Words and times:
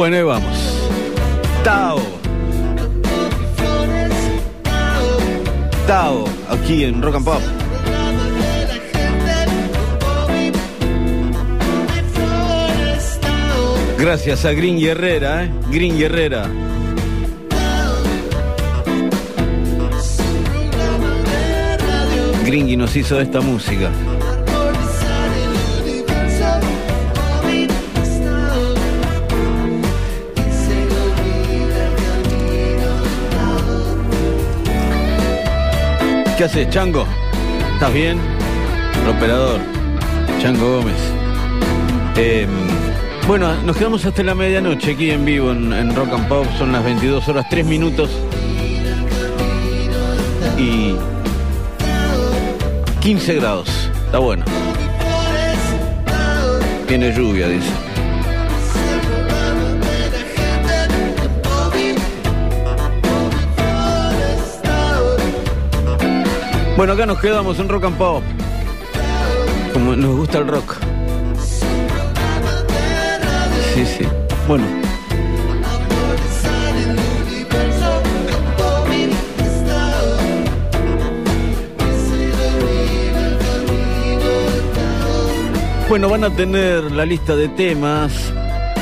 Bueno, 0.00 0.16
ahí 0.16 0.22
vamos. 0.22 0.90
Tao. 1.62 1.98
Tao, 5.86 6.24
aquí 6.48 6.84
en 6.84 7.02
Rock 7.02 7.16
and 7.16 7.24
Pop. 7.26 7.42
Gracias 13.98 14.46
a 14.46 14.52
Green 14.52 14.78
Herrera, 14.82 15.44
¿eh? 15.44 15.50
Green 15.70 16.00
Herrera. 16.00 16.48
Gringy 22.46 22.78
nos 22.78 22.96
hizo 22.96 23.20
esta 23.20 23.42
música. 23.42 23.90
¿Qué 36.40 36.44
haces, 36.44 36.70
Chango? 36.70 37.06
¿Estás 37.74 37.92
bien? 37.92 38.18
El 39.02 39.10
operador, 39.10 39.60
Chango 40.40 40.78
Gómez. 40.78 40.96
Eh, 42.16 42.48
bueno, 43.26 43.54
nos 43.56 43.76
quedamos 43.76 44.06
hasta 44.06 44.22
la 44.22 44.34
medianoche 44.34 44.92
aquí 44.92 45.10
en 45.10 45.26
vivo 45.26 45.50
en, 45.50 45.70
en 45.70 45.94
Rock 45.94 46.14
and 46.14 46.28
Pop. 46.28 46.46
Son 46.56 46.72
las 46.72 46.82
22 46.82 47.28
horas 47.28 47.44
3 47.50 47.66
minutos. 47.66 48.08
Y 50.56 50.94
15 53.02 53.34
grados. 53.34 53.90
Está 54.06 54.16
bueno. 54.16 54.46
Tiene 56.88 57.12
lluvia, 57.12 57.48
dice. 57.48 57.89
Bueno, 66.80 66.94
acá 66.94 67.04
nos 67.04 67.20
quedamos 67.20 67.58
en 67.58 67.68
Rock 67.68 67.84
and 67.84 67.98
Pop. 67.98 68.22
Como 69.74 69.94
nos 69.94 70.16
gusta 70.16 70.38
el 70.38 70.46
rock. 70.46 70.76
Sí, 73.74 73.84
sí. 73.84 74.08
Bueno. 74.48 74.64
Bueno, 85.86 86.08
van 86.08 86.24
a 86.24 86.30
tener 86.30 86.90
la 86.92 87.04
lista 87.04 87.36
de 87.36 87.48
temas 87.48 88.32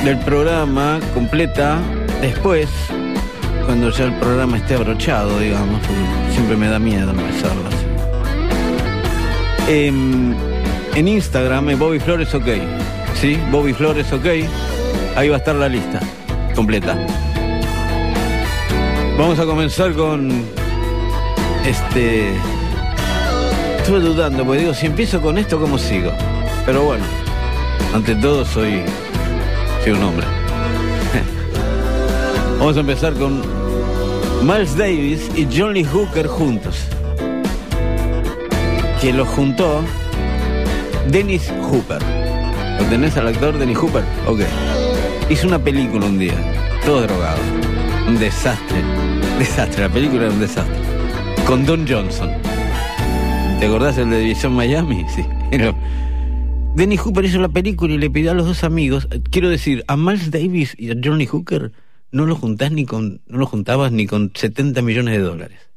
del 0.05 0.21
programa 0.21 1.01
completa 1.15 1.81
después, 2.21 2.69
cuando 3.67 3.91
ya 3.91 4.05
el 4.05 4.13
programa 4.21 4.59
esté 4.59 4.77
abrochado, 4.77 5.41
digamos, 5.41 5.81
siempre 6.31 6.57
me 6.57 6.69
da 6.69 6.79
miedo 6.79 7.11
empezarlo 7.11 7.78
Em, 9.71 10.35
en 10.95 11.09
Instagram, 11.09 11.69
en 11.69 11.79
Bobby 11.79 12.01
Flores 12.01 12.35
OK. 12.35 12.47
¿Sí? 13.21 13.39
Bobby 13.51 13.75
Flores 13.75 14.11
OK. 14.13 14.25
Ahí 15.15 15.29
va 15.29 15.37
a 15.37 15.39
estar 15.39 15.55
la 15.55 15.69
lista 15.69 16.01
completa. 16.55 16.97
Vamos 19.19 19.39
a 19.39 19.45
comenzar 19.45 19.93
con 19.93 20.31
este. 21.67 22.31
Estuve 23.77 24.01
dudando, 24.01 24.45
porque 24.45 24.61
digo, 24.61 24.73
si 24.73 24.87
empiezo 24.87 25.21
con 25.21 25.37
esto, 25.37 25.61
¿cómo 25.61 25.77
sigo? 25.77 26.13
Pero 26.65 26.85
bueno, 26.85 27.05
ante 27.95 28.15
todo 28.15 28.47
soy, 28.47 28.83
soy 29.85 29.93
un 29.93 30.03
hombre. 30.03 30.27
Vamos 32.59 32.77
a 32.77 32.81
empezar 32.81 33.13
con 33.15 33.43
Miles 34.43 34.77
Davis 34.79 35.31
y 35.37 35.47
John 35.55 35.75
Lee 35.75 35.85
Hooker 35.85 36.27
juntos. 36.27 36.87
Que 39.01 39.13
los 39.13 39.29
juntó 39.29 39.85
Dennis 41.09 41.53
Hooper. 41.63 42.03
¿Lo 42.81 42.85
tenés 42.87 43.17
al 43.17 43.29
actor 43.29 43.57
Dennis 43.57 43.79
Hooper? 43.79 44.03
Ok. 44.27 44.41
Hizo 45.31 45.47
una 45.47 45.59
película 45.59 46.07
un 46.07 46.19
día, 46.19 46.35
todo 46.85 47.03
drogado. 47.03 47.39
Un 48.09 48.19
desastre. 48.19 48.83
Desastre, 49.39 49.83
la 49.83 49.89
película 49.89 50.25
era 50.25 50.33
un 50.33 50.41
desastre. 50.41 50.77
Con 51.47 51.65
Don 51.65 51.87
Johnson. 51.87 52.31
¿Te 53.61 53.67
acordás 53.67 53.99
el 53.99 54.11
de 54.11 54.19
División 54.19 54.55
Miami? 54.55 55.05
Sí. 55.15 55.25
Denny 56.75 56.97
Hooper 56.97 57.25
hizo 57.25 57.39
la 57.39 57.49
película 57.49 57.95
y 57.95 57.99
le 57.99 58.11
pidió 58.11 58.33
a 58.33 58.35
los 58.35 58.47
dos 58.47 58.63
amigos, 58.63 59.09
quiero 59.31 59.49
decir, 59.49 59.85
a 59.89 59.97
Miles 59.97 60.31
Davis 60.31 60.75
y 60.79 60.91
a 60.91 60.97
Johnny 61.03 61.27
Hooker 61.27 61.73
no 62.13 62.27
lo 62.27 62.37
juntás 62.37 62.73
ni 62.73 62.85
con, 62.85 63.21
no 63.27 63.39
lo 63.39 63.47
juntabas 63.47 63.93
ni 63.93 64.07
con 64.07 64.33
70 64.35 64.83
millones 64.83 65.15
de 65.15 65.21
dólares. 65.21 65.68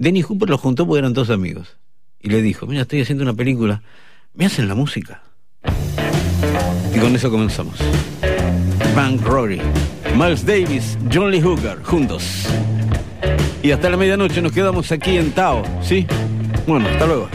Denny 0.00 0.22
Hooper 0.22 0.48
lo 0.48 0.56
juntó 0.56 0.86
porque 0.86 1.00
eran 1.00 1.12
dos 1.12 1.28
amigos 1.28 1.76
y 2.18 2.30
le 2.30 2.40
dijo, 2.40 2.66
mira, 2.66 2.82
estoy 2.82 3.02
haciendo 3.02 3.22
una 3.22 3.34
película, 3.34 3.82
me 4.32 4.46
hacen 4.46 4.66
la 4.66 4.74
música. 4.74 5.22
Y 6.94 6.98
con 6.98 7.14
eso 7.14 7.30
comenzamos. 7.30 7.74
Bank 8.96 9.20
Rory, 9.20 9.60
Miles 10.16 10.46
Davis, 10.46 10.96
John 11.12 11.30
Lee 11.30 11.42
Hooker, 11.42 11.82
juntos. 11.82 12.46
Y 13.62 13.72
hasta 13.72 13.90
la 13.90 13.98
medianoche 13.98 14.40
nos 14.40 14.52
quedamos 14.52 14.90
aquí 14.90 15.18
en 15.18 15.32
Tao, 15.32 15.62
¿sí? 15.82 16.06
Bueno, 16.66 16.88
hasta 16.88 17.06
luego. 17.06 17.28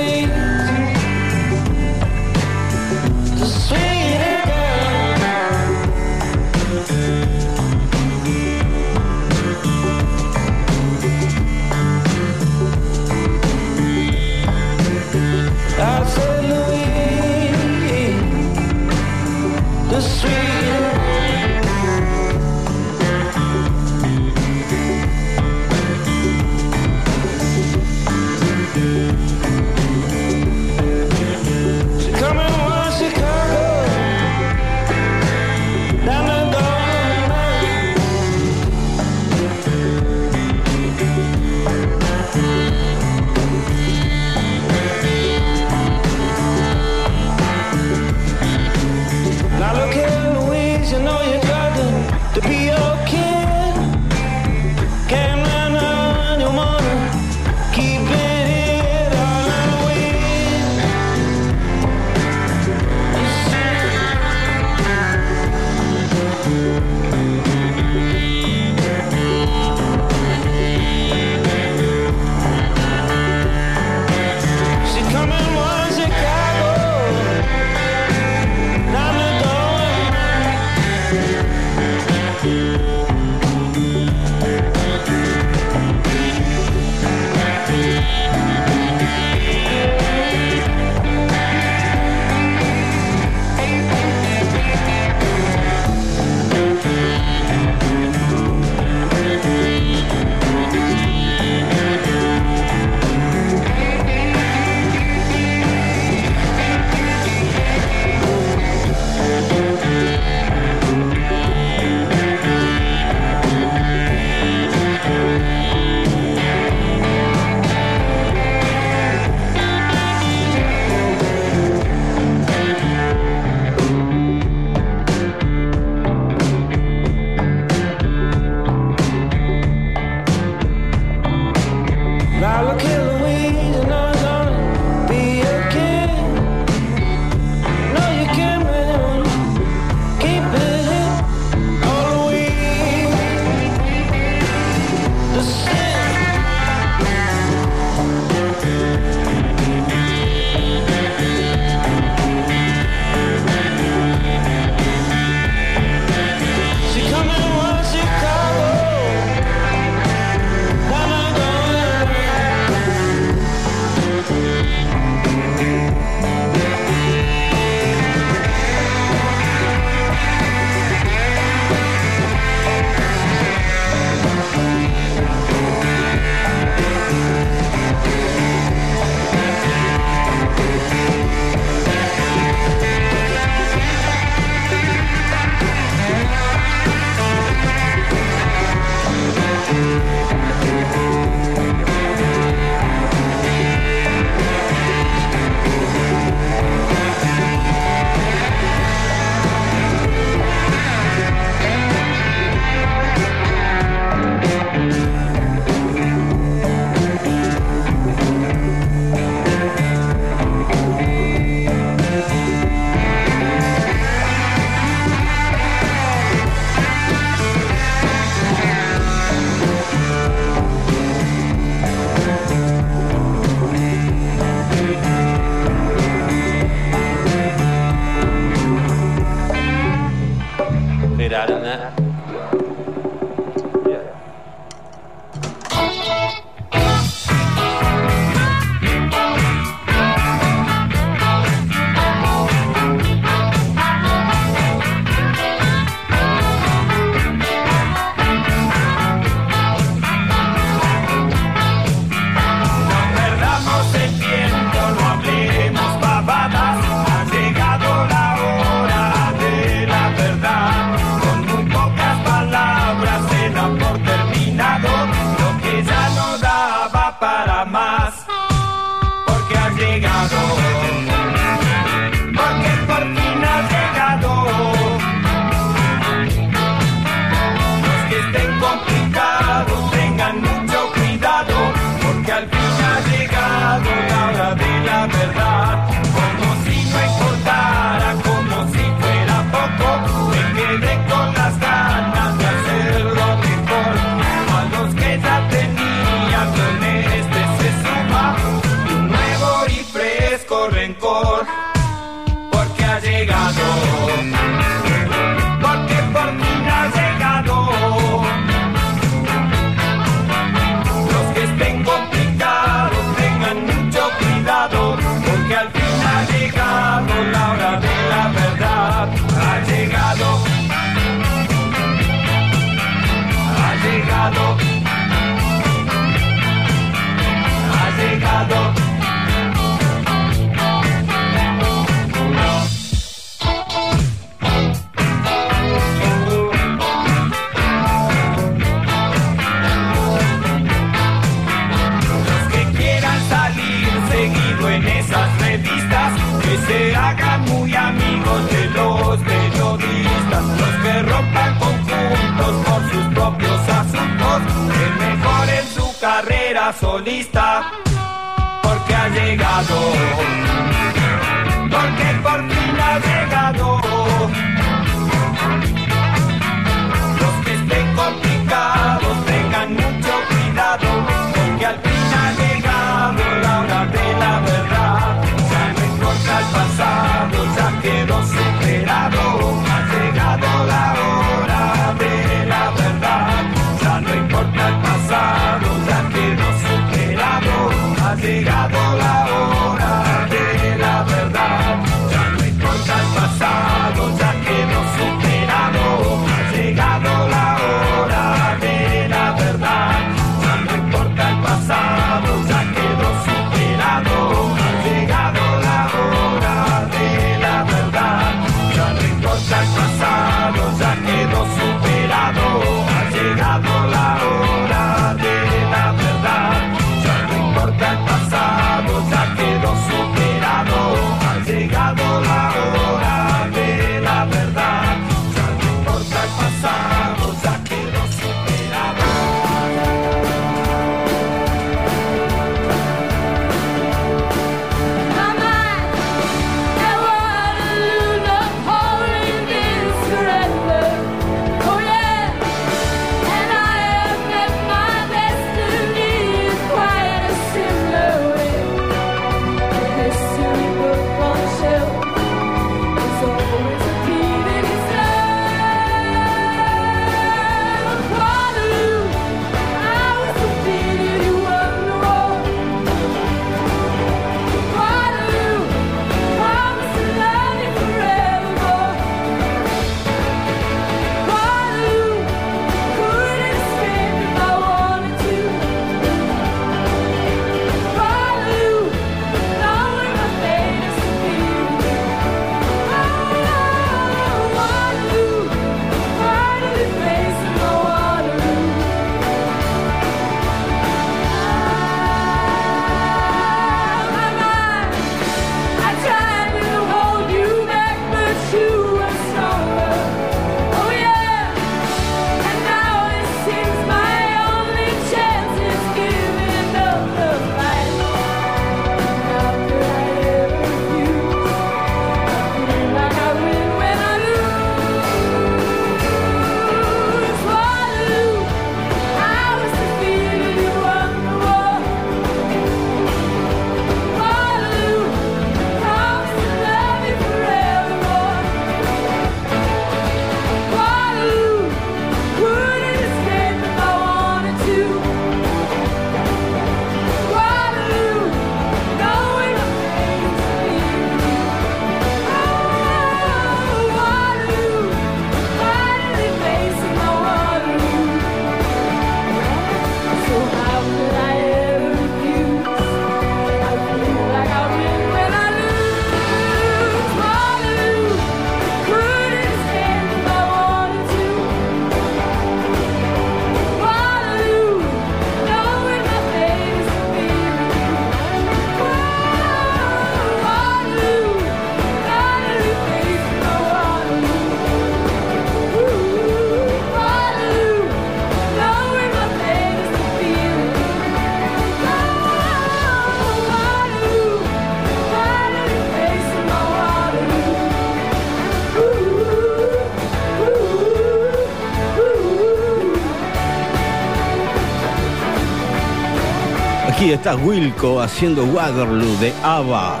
Está 597.22 597.36
Wilco 597.36 598.02
haciendo 598.02 598.42
Waterloo 598.46 599.16
de 599.20 599.32
ABBA. 599.44 600.00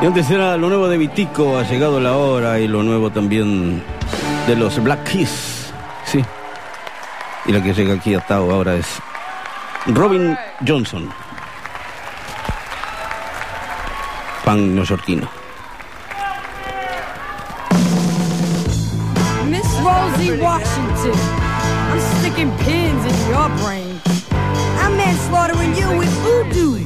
Y 0.00 0.06
antes 0.06 0.30
era 0.30 0.56
lo 0.56 0.68
nuevo 0.68 0.86
de 0.86 0.96
Vitico, 0.96 1.58
ha 1.58 1.64
llegado 1.64 1.98
la 1.98 2.16
hora, 2.16 2.60
y 2.60 2.68
lo 2.68 2.84
nuevo 2.84 3.10
también 3.10 3.82
de 4.46 4.54
los 4.54 4.80
Black 4.84 5.02
Keys. 5.02 5.72
Sí. 6.04 6.24
Y 7.44 7.50
la 7.50 7.60
que 7.60 7.74
llega 7.74 7.94
aquí 7.94 8.14
hasta 8.14 8.36
ahora 8.36 8.76
es 8.76 8.86
Robin 9.86 10.38
Johnson. 10.64 11.10
Pan 14.44 14.76
neoyorquino. 14.76 15.28
Miss 19.48 19.66
Rosie 19.82 20.40
Washington, 20.40 21.18
I'm 21.90 22.00
sticking 22.20 22.52
pins 22.58 23.04
in 23.06 23.28
your 23.28 23.48
brain. 23.60 23.99
I'm 25.10 25.74
you 25.74 25.98
with 25.98 26.08
voodoo. 26.22 26.84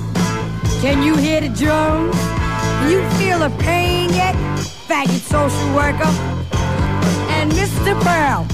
Can 0.80 1.02
you 1.02 1.14
hear 1.14 1.42
the 1.42 1.50
drums? 1.50 2.16
Do 2.80 2.90
you 2.90 3.06
feel 3.18 3.38
the 3.38 3.50
pain 3.58 4.08
yet, 4.14 4.34
faggot 4.88 5.20
social 5.20 5.74
worker? 5.74 6.08
And 7.36 7.52
Mr. 7.52 7.92
Pearl, 8.00 8.46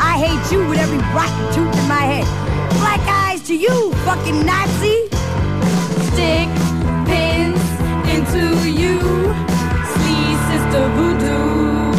I 0.00 0.14
hate 0.24 0.52
you 0.52 0.68
with 0.68 0.78
every 0.78 0.98
rotten 1.16 1.44
tooth 1.52 1.76
in 1.82 1.88
my 1.88 2.04
head. 2.12 2.26
Black 2.78 3.00
eyes 3.08 3.42
to 3.48 3.56
you, 3.56 3.92
fucking 4.06 4.46
Nazi. 4.46 5.08
Stick 6.12 6.48
pins 7.08 7.62
into 8.14 8.70
you, 8.70 9.00
sleaze 9.94 10.42
sister 10.50 10.88
voodoo. 10.96 11.92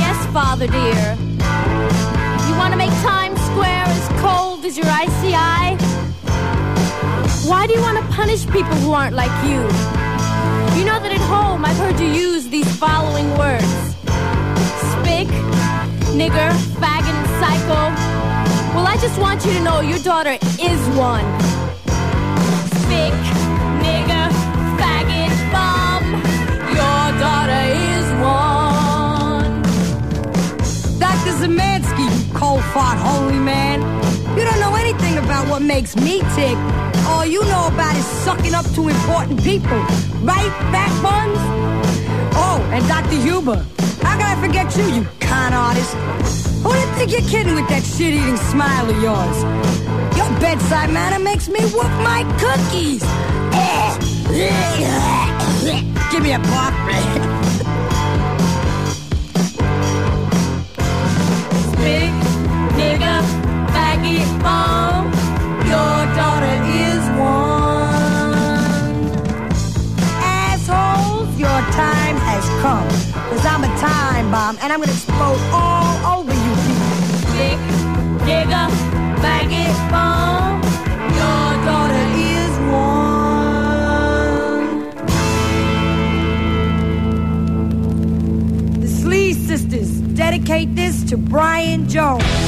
Yes, 0.00 0.26
Father 0.32 0.68
dear. 0.68 1.16
You 2.48 2.56
want 2.56 2.72
to 2.72 2.78
make 2.78 2.90
as 2.90 3.23
as 4.66 4.78
your 4.78 4.86
eye? 4.86 5.76
Why 7.46 7.66
do 7.66 7.74
you 7.74 7.80
want 7.80 7.98
to 7.98 8.04
punish 8.12 8.46
people 8.46 8.74
who 8.76 8.92
aren't 8.92 9.14
like 9.14 9.32
you? 9.44 9.60
You 10.78 10.84
know 10.86 10.98
that 11.00 11.12
at 11.12 11.20
home 11.20 11.64
I've 11.64 11.76
heard 11.76 12.00
you 12.00 12.06
use 12.06 12.48
these 12.48 12.68
following 12.76 13.28
words 13.36 13.72
spick, 14.94 15.28
nigger, 16.16 16.50
faggot, 16.80 17.14
and 17.20 17.28
psycho. 17.40 17.80
Well, 18.74 18.86
I 18.86 18.96
just 19.00 19.18
want 19.20 19.44
you 19.44 19.52
to 19.52 19.60
know 19.60 19.80
your 19.80 19.98
daughter 19.98 20.38
is 20.40 20.80
one. 20.96 21.26
Spick, 22.80 23.16
nigger, 23.84 24.26
faggot, 24.80 25.34
bum. 25.52 26.04
Your 26.78 27.04
daughter 27.20 27.62
is 27.92 28.06
one. 28.22 29.62
Dr. 30.98 31.32
Zemansky, 31.40 32.06
you 32.08 32.34
cold 32.38 32.64
fart 32.72 32.98
holy 32.98 33.38
man. 33.38 34.13
You 34.36 34.44
don't 34.44 34.60
know 34.60 34.74
anything 34.74 35.16
about 35.18 35.48
what 35.48 35.62
makes 35.62 35.94
me 35.96 36.20
tick. 36.34 36.56
All 37.06 37.24
you 37.24 37.42
know 37.44 37.68
about 37.68 37.96
is 37.96 38.04
sucking 38.24 38.54
up 38.54 38.66
to 38.74 38.88
important 38.88 39.42
people. 39.44 39.78
Right, 40.22 40.52
fat 40.72 40.92
buns? 41.02 41.38
Oh, 42.34 42.58
and 42.72 42.86
Dr. 42.88 43.16
Huber. 43.16 43.64
How 44.02 44.18
can 44.18 44.26
I 44.36 44.40
forget 44.44 44.76
you, 44.76 44.86
you 44.96 45.06
con 45.20 45.52
artist? 45.52 45.94
Who 46.64 46.72
do 46.72 46.78
you 46.78 46.86
think 46.96 47.10
you're 47.12 47.28
kidding 47.28 47.54
with 47.54 47.68
that 47.68 47.84
shit-eating 47.84 48.36
smile 48.36 48.90
of 48.90 49.00
yours? 49.00 49.38
Your 50.16 50.30
bedside 50.40 50.90
manner 50.90 51.22
makes 51.22 51.48
me 51.48 51.60
whoop 51.60 51.92
my 52.02 52.24
cookies. 52.42 53.02
Give 56.10 56.22
me 56.22 56.32
a 56.32 56.38
pop. 56.40 57.40
faggot. 64.44 65.04
Your 65.72 65.96
daughter 66.20 66.56
is 66.86 67.02
one. 67.18 67.64
Your 71.36 71.60
time 71.72 72.16
has 72.28 72.44
come. 72.62 72.88
Cause 73.30 73.44
I'm 73.44 73.64
a 73.64 73.72
time 73.78 74.30
bomb 74.30 74.56
and 74.62 74.72
I'm 74.72 74.80
gonna 74.80 74.92
explode 74.92 75.40
all 75.52 76.18
over 76.18 76.32
you. 76.32 76.54
Big 77.36 77.58
nigga, 78.28 78.62
faggot, 79.22 79.76
bum. 79.92 80.62
Your 81.20 81.46
daughter 81.68 82.04
is 82.16 82.52
one. 82.70 83.04
Sisters 89.54 89.90
dedicate 90.16 90.74
this 90.74 91.04
to 91.04 91.16
Brian 91.16 91.88
Jones. 91.88 92.43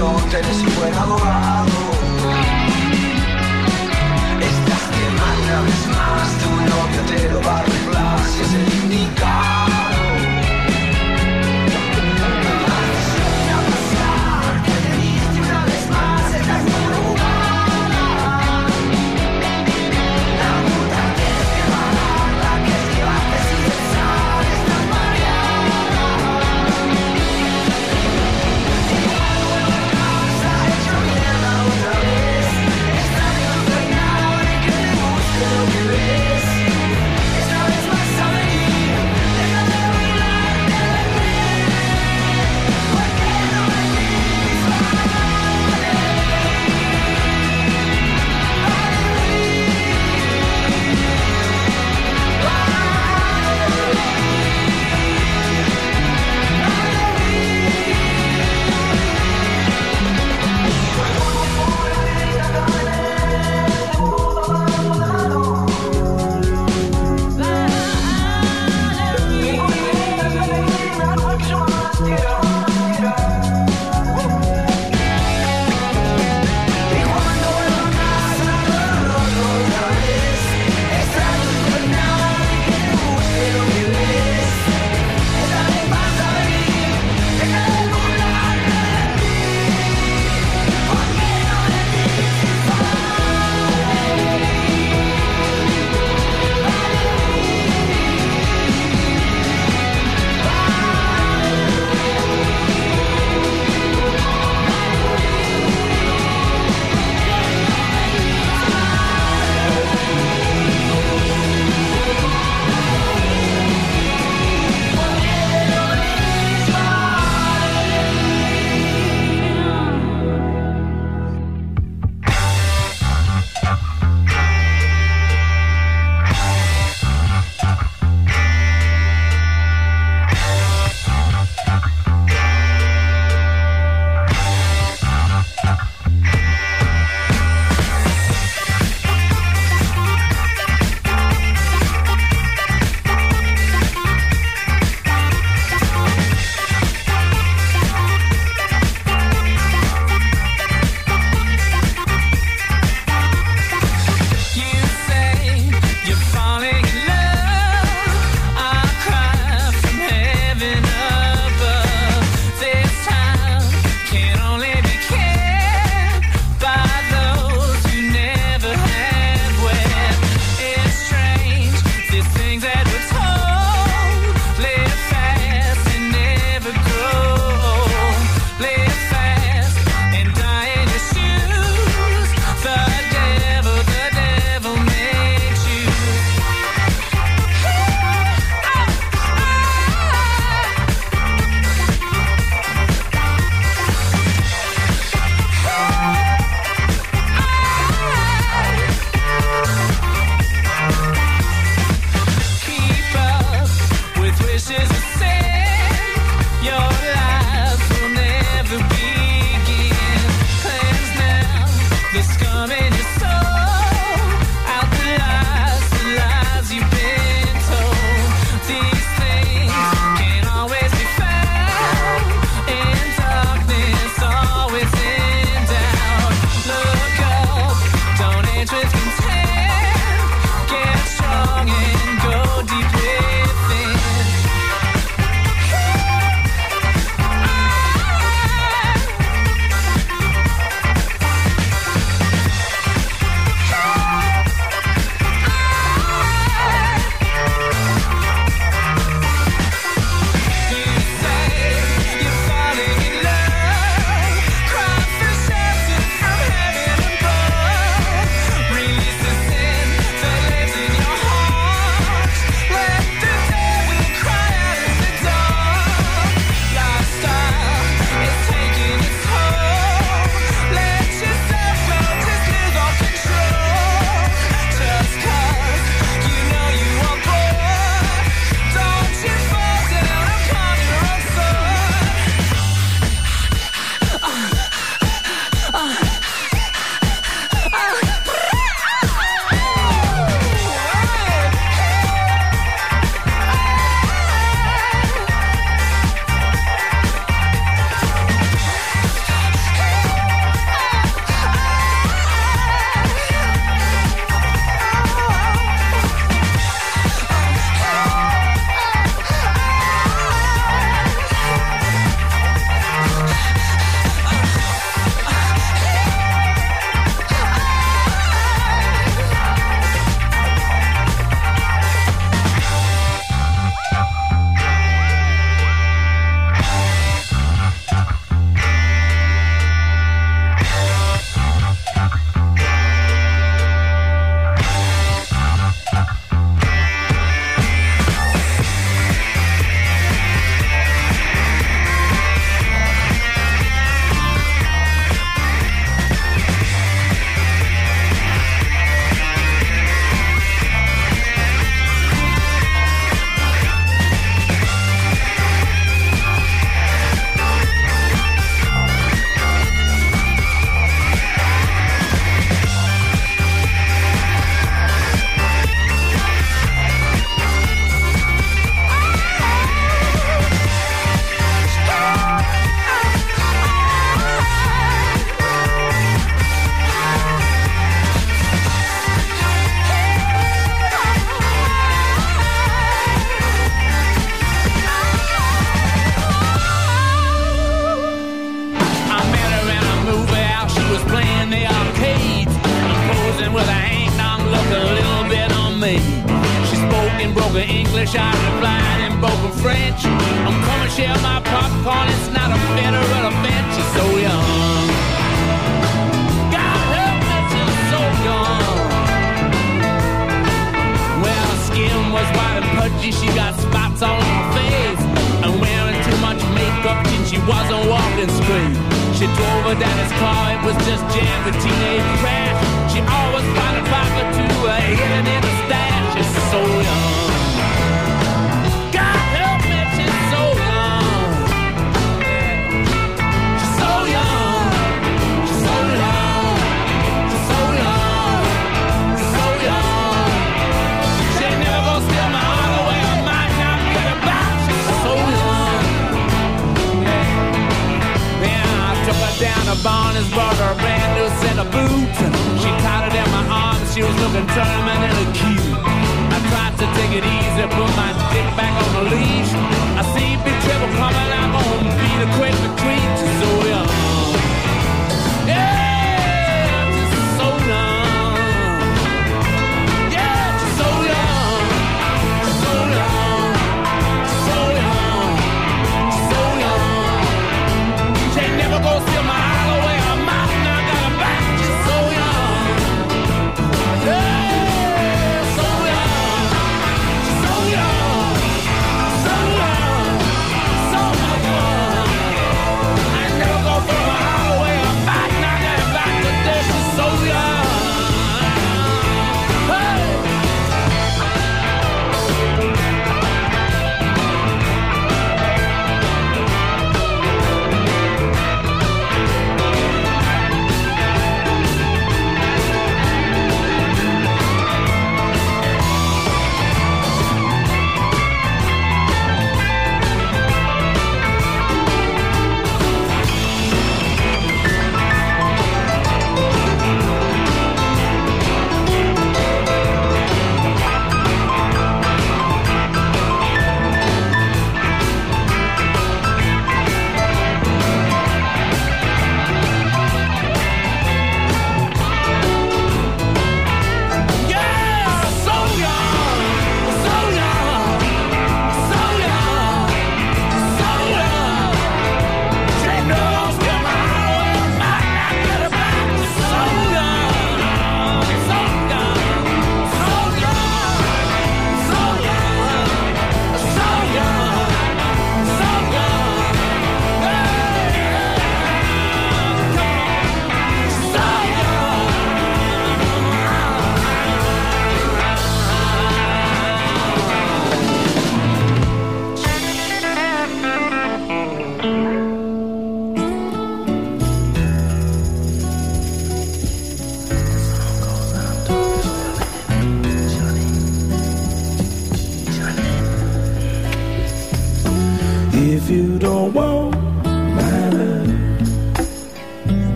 Mansión, 0.00 0.30
tenés 0.30 0.56
un 0.58 0.74
buen 0.76 0.94
abogado. 0.94 1.79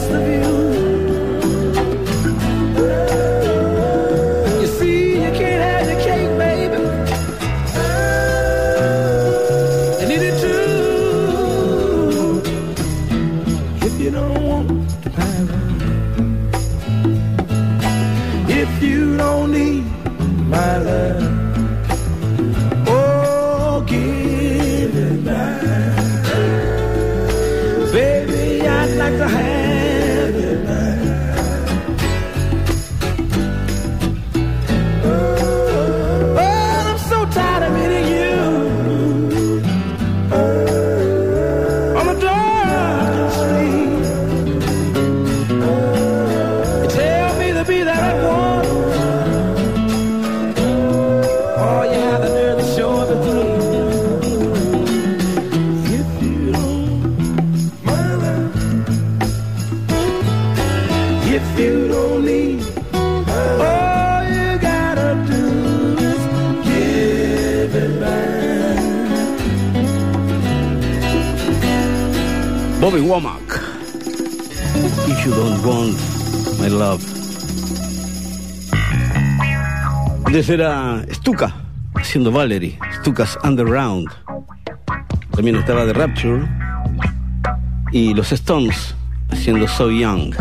Best 0.00 0.12
of 0.12 0.26
you. 0.26 0.59
era 80.50 81.04
Stuka, 81.12 81.54
haciendo 81.94 82.32
Valerie, 82.32 82.78
Stuka's 83.00 83.38
Underground. 83.44 84.08
También 85.30 85.56
estaba 85.56 85.84
The 85.86 85.92
Rapture 85.92 86.48
y 87.92 88.14
los 88.14 88.32
Stones, 88.32 88.94
haciendo 89.30 89.68
So 89.68 89.90
Young. 89.90 90.34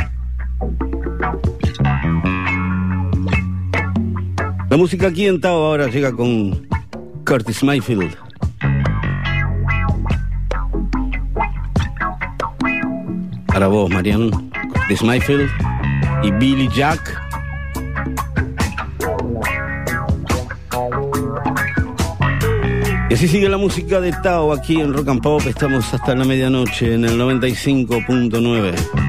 La 4.70 4.78
música 4.78 5.08
aquí 5.08 5.28
en 5.28 5.40
Tao 5.40 5.66
ahora 5.66 5.88
llega 5.88 6.12
con 6.12 6.68
Curtis 7.26 7.64
Mayfield. 7.64 8.16
Para 13.48 13.68
vos, 13.68 13.90
Marian, 13.92 14.32
Curtis 14.74 15.04
Mayfield 15.04 15.50
y 16.24 16.32
Billy 16.32 16.68
Jack. 16.74 17.29
Así 23.20 23.28
sigue 23.28 23.50
la 23.50 23.58
música 23.58 24.00
de 24.00 24.14
Tao 24.14 24.54
aquí 24.54 24.80
en 24.80 24.94
Rock 24.94 25.10
and 25.10 25.22
Pop. 25.22 25.42
Estamos 25.46 25.94
hasta 25.94 26.16
la 26.16 26.24
medianoche 26.24 26.94
en 26.94 27.04
el 27.04 27.20
95.9. 27.20 29.09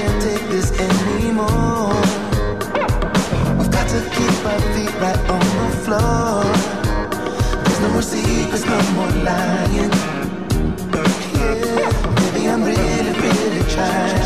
can't 0.00 0.22
take 0.22 0.48
this 0.48 0.70
anymore. 0.80 1.92
I've 3.60 3.70
got 3.70 3.86
to 3.94 4.00
keep 4.16 4.34
my 4.48 4.58
feet 4.72 4.94
right 5.04 5.22
on 5.36 5.44
the 5.60 5.68
floor. 5.84 6.44
There's 7.64 7.80
no 7.80 7.88
more 7.90 8.02
secrets, 8.02 8.64
no 8.64 8.78
more 8.96 9.12
lying. 9.28 9.92
Yeah, 11.36 11.90
baby, 12.18 12.48
I'm 12.48 12.62
really, 12.64 13.12
really 13.24 13.62
trying. 13.74 14.19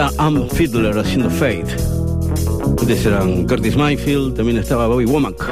está 0.00 0.24
Am 0.24 0.48
Fiddler 0.48 0.96
haciendo 0.96 1.28
fade. 1.28 1.66
Antes 2.80 3.04
eran 3.04 3.46
Curtis 3.46 3.76
Mayfield, 3.76 4.34
también 4.34 4.56
estaba 4.56 4.86
Bobby 4.86 5.04
Womack. 5.04 5.50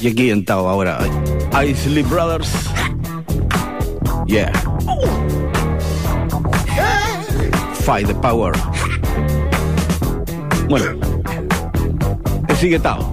Y 0.00 0.08
aquí 0.08 0.30
en 0.30 0.44
Tao 0.44 0.68
ahora, 0.68 0.98
Isley 1.62 2.02
Brothers. 2.04 2.50
Yeah. 4.26 4.52
Fight 7.84 8.06
the 8.06 8.14
power. 8.14 8.52
Bueno, 10.68 10.98
sigue 12.58 12.78
Tao. 12.78 13.07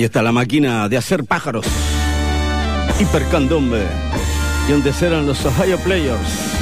Ahí 0.00 0.04
está 0.04 0.22
la 0.22 0.32
máquina 0.32 0.88
de 0.88 0.96
hacer 0.96 1.24
pájaros. 1.24 1.66
Hipercandombe. 2.98 3.82
Y 4.66 4.72
antes 4.72 5.02
eran 5.02 5.26
los 5.26 5.44
Ohio 5.44 5.78
Players. 5.80 6.56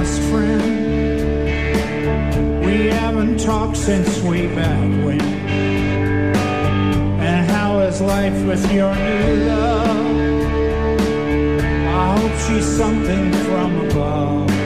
Lost 0.08 0.22
friend? 0.30 0.62
We 2.64 2.86
haven't 2.88 3.38
talked 3.40 3.76
since 3.76 4.20
way 4.22 4.46
back 4.54 5.04
when. 5.04 5.20
And 7.20 7.50
how 7.50 7.80
is 7.80 8.00
life 8.00 8.44
with 8.46 8.72
your 8.72 8.94
new 8.94 9.34
love? 9.46 9.96
I 12.00 12.18
hope 12.18 12.32
she's 12.46 12.66
something 12.66 13.32
from 13.32 13.90
above. 13.90 14.57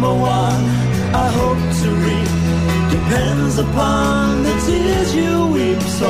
number 0.00 0.20
one 0.20 0.62
I 1.24 1.28
hope 1.40 1.62
to 1.80 1.88
reap 2.06 2.30
depends 2.90 3.58
upon 3.58 4.44
the 4.44 4.54
tears 4.64 5.14
you 5.14 5.46
weep. 5.48 5.80
So 5.98 6.08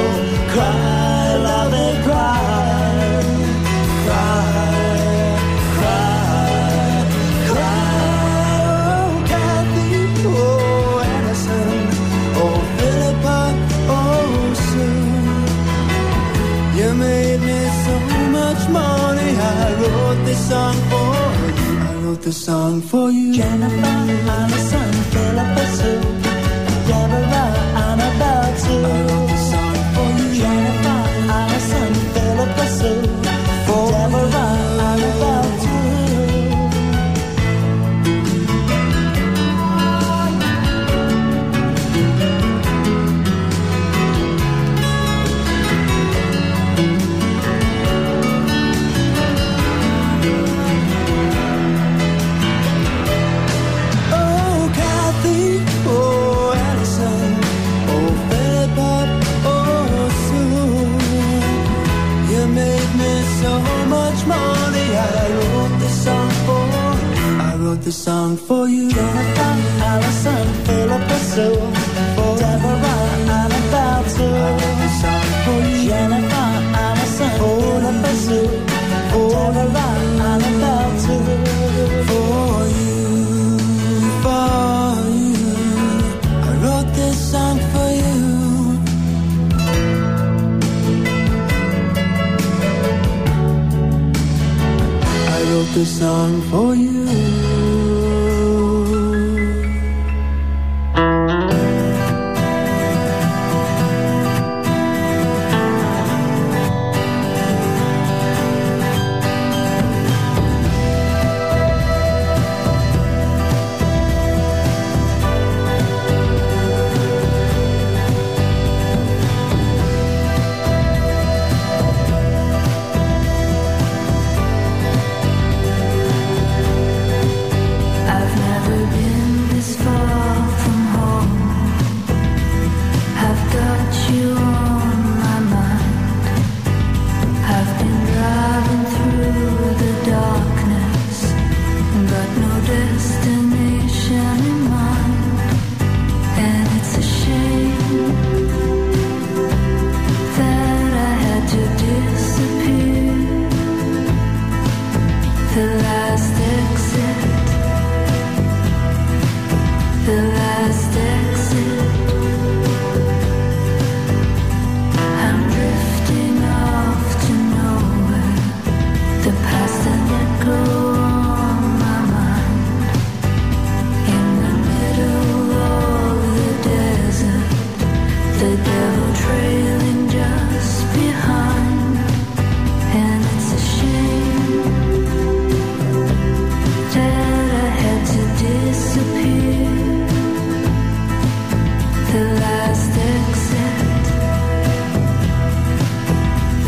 cry 0.53 1.37
loud 1.37 1.88
a 22.29 22.33
song 22.33 22.83
for 22.83 23.11
you. 23.11 23.33
Jennifer 23.33 23.97
Aniston, 24.37 24.93
Philippa 25.13 25.65
Sue, 25.77 26.01
Deborah 26.89 27.53
Annabelle 27.87 28.53
too. 28.65 29.28
a 67.89 67.93
song 67.93 68.37
for 68.37 68.69
you. 68.69 68.91
Jennifer, 68.91 69.55
Allison, 69.91 70.47
Philip, 70.67 71.11
and 71.17 71.25
Sue. 71.33 71.57
For 72.17 72.33
Deborah, 72.37 73.01
I'm 73.39 73.53
about 73.61 74.05
to. 74.17 74.27
a 74.85 74.91
song 75.01 75.29
for 75.45 75.61
you. 75.71 75.89
Jennifer, 75.89 76.51
Allison, 76.85 77.31
Philip, 77.41 78.05
and 78.11 78.19
Sue. 78.25 78.49
For 79.11 79.29
Deborah, 79.33 79.99
I'm 80.33 80.43
about 80.53 80.93
to. 81.05 81.17
For 82.09 82.59
you, 82.79 82.97
for 84.25 84.93
you. 85.25 85.43
I 86.49 86.53
wrote 86.63 86.91
this 86.99 87.17
song 87.33 87.57
for 87.73 87.89
you. 88.03 88.21
I 95.35 95.39
wrote 95.51 95.71
this 95.75 95.91
song 96.01 96.33
for 96.51 96.75
you 96.75 96.88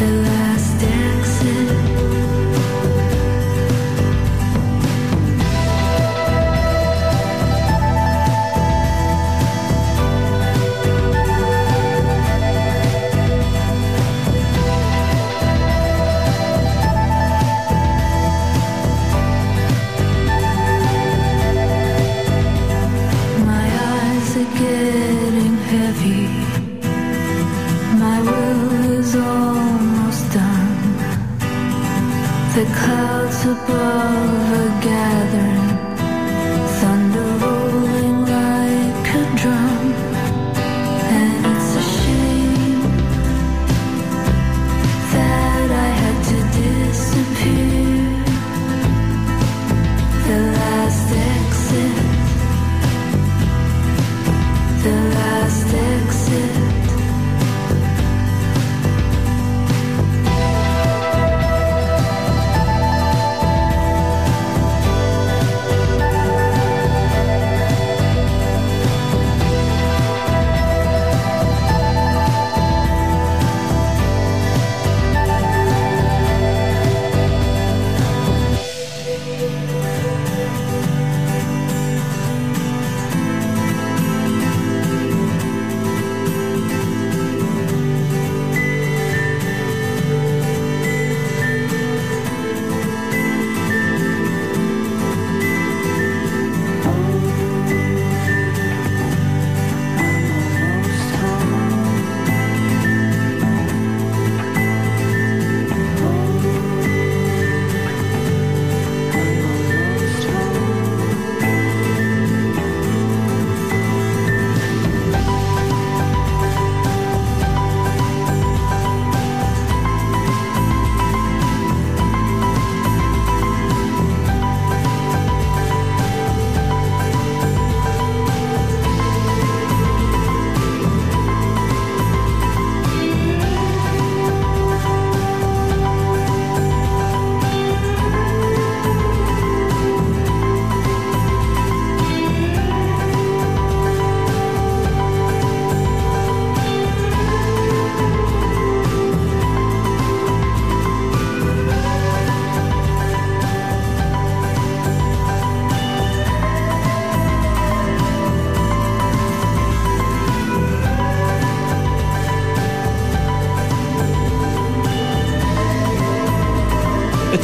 the 0.01 0.07
light. 0.07 0.40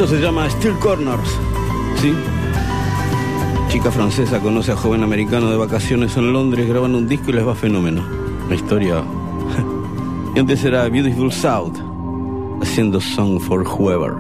Se 0.09 0.21
llama 0.21 0.49
Steel 0.49 0.75
Corners. 0.79 1.37
¿Sí? 1.97 2.15
Chica 3.69 3.91
francesa 3.91 4.39
conoce 4.39 4.71
a 4.71 4.77
joven 4.77 5.03
americano 5.03 5.51
de 5.51 5.57
vacaciones 5.57 6.17
en 6.17 6.33
Londres, 6.33 6.69
graban 6.69 6.95
un 6.95 7.09
disco 7.09 7.31
y 7.31 7.33
les 7.33 7.47
va 7.47 7.57
fenómeno. 7.57 8.05
La 8.49 8.55
historia. 8.55 9.03
y 10.37 10.39
antes 10.39 10.65
era 10.65 10.89
Beautiful 10.89 11.33
South, 11.33 11.75
haciendo 12.63 13.01
Song 13.01 13.41
for 13.41 13.67
Whoever. 13.67 14.15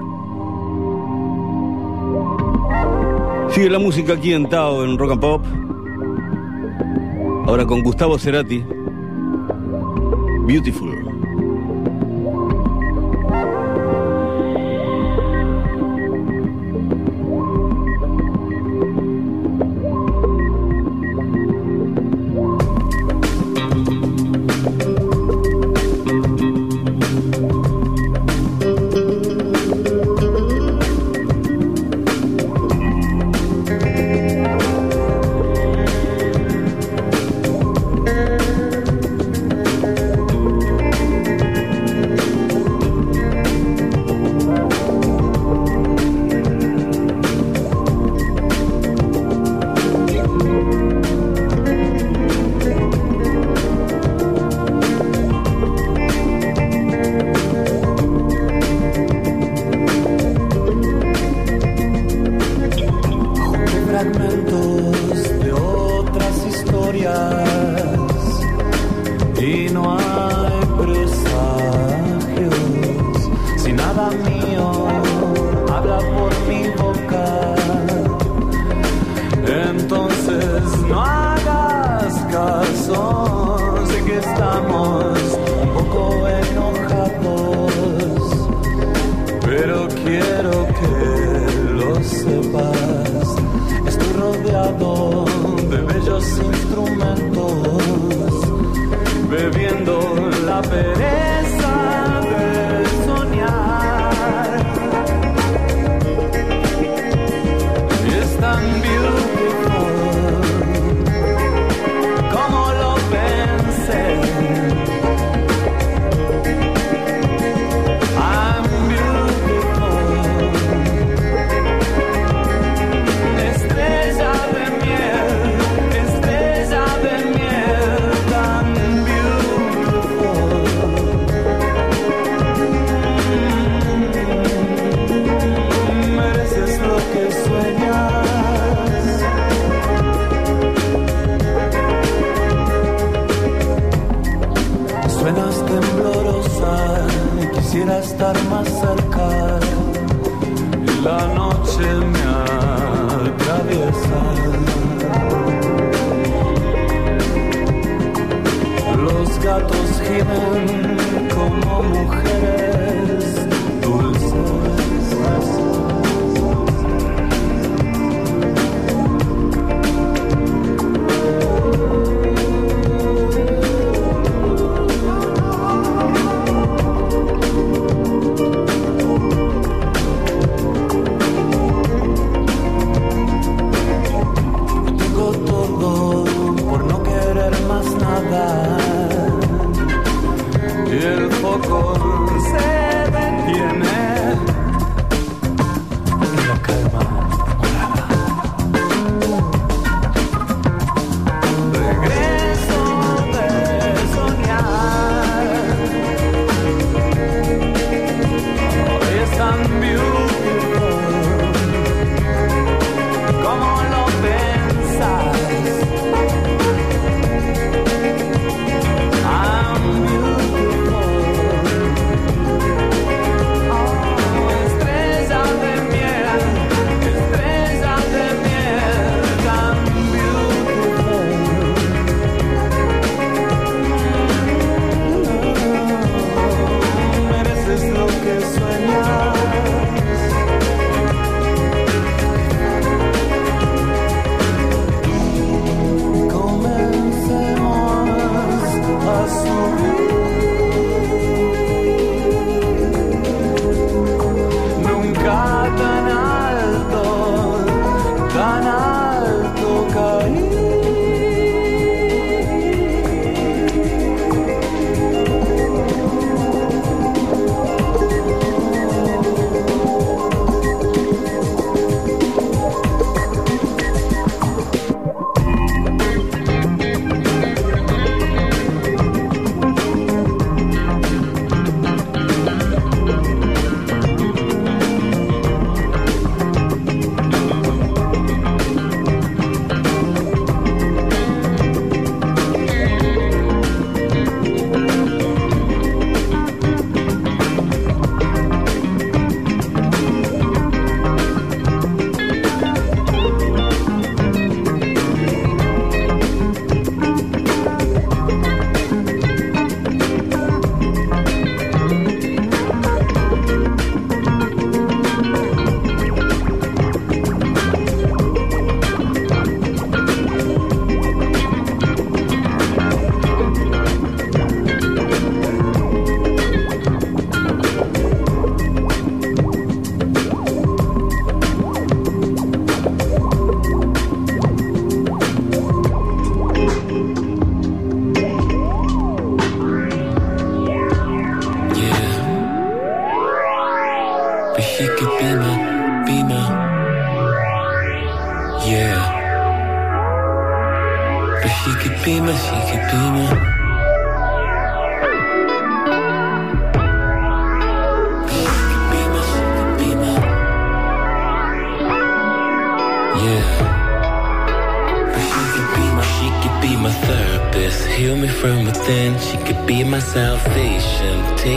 Sigue 3.54 3.70
la 3.70 3.78
música 3.78 4.14
aquí 4.14 4.32
en 4.32 4.48
Tao 4.48 4.84
en 4.84 4.98
Rock 4.98 5.12
and 5.12 5.20
Pop. 5.20 5.44
Ahora 7.46 7.64
con 7.64 7.82
Gustavo 7.82 8.18
Cerati. 8.18 8.64
Beautiful. 10.48 10.95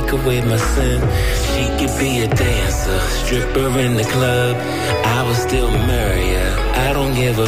Take 0.09 0.21
away 0.21 0.41
my 0.41 0.57
sin. 0.57 0.99
She 1.53 1.65
could 1.77 1.99
be 1.99 2.21
a 2.21 2.27
dancer, 2.27 2.99
stripper 2.99 3.79
in 3.79 3.95
the 3.95 4.03
club. 4.03 4.55
I 5.05 5.23
would 5.25 5.35
still 5.35 5.69
marry 5.69 6.29
her. 6.29 6.55
I 6.75 6.93
don't 6.93 7.13
give 7.15 7.37
a 7.37 7.45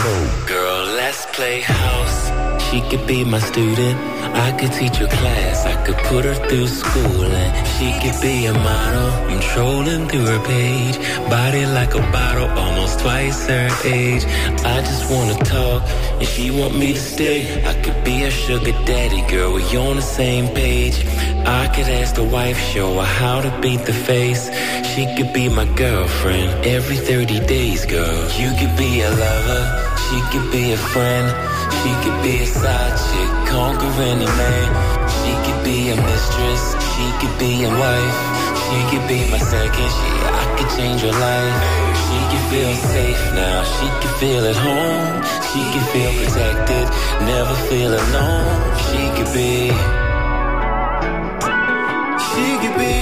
She 2.72 2.80
could 2.89 3.06
be 3.06 3.26
my 3.26 3.39
student. 3.39 3.99
I 4.48 4.53
could 4.57 4.72
teach 4.72 4.95
her 4.95 5.07
class. 5.07 5.65
I 5.65 5.76
could 5.84 5.98
put 6.07 6.23
her 6.23 6.35
through 6.48 6.68
school, 6.68 7.26
and 7.26 7.68
she 7.76 7.91
could 8.02 8.22
be 8.22 8.45
a 8.45 8.53
model. 8.53 9.10
I'm 9.30 9.41
trolling 9.41 10.07
through 10.07 10.27
her 10.34 10.41
page, 10.45 10.98
body 11.30 11.65
like 11.65 11.93
a 11.95 12.03
bottle, 12.14 12.48
almost 12.57 13.02
twice 13.02 13.45
her 13.48 13.68
age. 13.84 14.23
I 14.64 14.80
just 14.88 15.11
wanna 15.11 15.38
talk, 15.43 15.84
and 16.19 16.26
she 16.26 16.49
want 16.49 16.77
me 16.77 16.93
to 16.93 16.99
stay. 16.99 17.61
I 17.65 17.73
could 17.84 18.06
be 18.06 18.23
a 18.23 18.31
sugar 18.31 18.72
daddy, 18.85 19.22
girl. 19.30 19.52
We 19.52 19.64
on 19.76 19.98
the 19.98 20.02
same 20.02 20.48
page. 20.56 21.06
I 21.45 21.68
could 21.76 21.89
ask 21.99 22.15
the 22.15 22.23
wife, 22.23 22.57
show 22.57 22.89
her 23.02 23.11
how 23.22 23.41
to 23.41 23.52
beat 23.60 23.84
the 23.85 23.98
face. 24.10 24.49
She 24.95 25.14
could 25.18 25.34
be 25.34 25.49
my 25.49 25.65
girlfriend 25.76 26.65
every 26.65 26.95
30 26.95 27.45
days, 27.48 27.85
girl. 27.85 28.22
You 28.39 28.49
could 28.57 28.77
be 28.77 29.02
a 29.02 29.10
lover, 29.10 29.64
she 30.06 30.18
could 30.31 30.49
be 30.53 30.72
a 30.72 30.77
friend. 30.77 31.51
She 31.80 31.91
could 32.03 32.19
be 32.23 32.35
a 32.43 32.48
side 32.48 32.95
chick, 33.06 33.31
conquer 33.52 33.91
any 34.11 34.30
man. 34.41 34.68
She 35.18 35.31
could 35.45 35.61
be 35.64 35.77
a 35.93 35.95
mistress, 35.95 36.64
she 36.91 37.06
could 37.19 37.35
be 37.39 37.64
a 37.64 37.72
wife. 37.84 38.19
She 38.64 38.77
could 38.89 39.06
be 39.07 39.19
my 39.31 39.39
second, 39.39 39.89
she, 39.98 40.10
I 40.41 40.45
could 40.57 40.69
change 40.77 41.02
her 41.02 41.15
life. 41.27 41.57
She 42.06 42.18
could 42.30 42.45
feel 42.52 42.73
safe 42.95 43.23
now, 43.34 43.64
she 43.76 43.88
could 44.02 44.15
feel 44.22 44.43
at 44.52 44.60
home. 44.68 45.41
She 45.49 45.61
could 45.73 45.88
feel 45.93 46.11
protected, 46.19 46.88
never 47.27 47.56
feel 47.69 47.91
alone. 47.93 48.77
She 48.88 49.02
could 49.15 49.31
be. 49.34 49.52
She 52.31 52.48
could 52.61 52.77
be, 52.80 52.95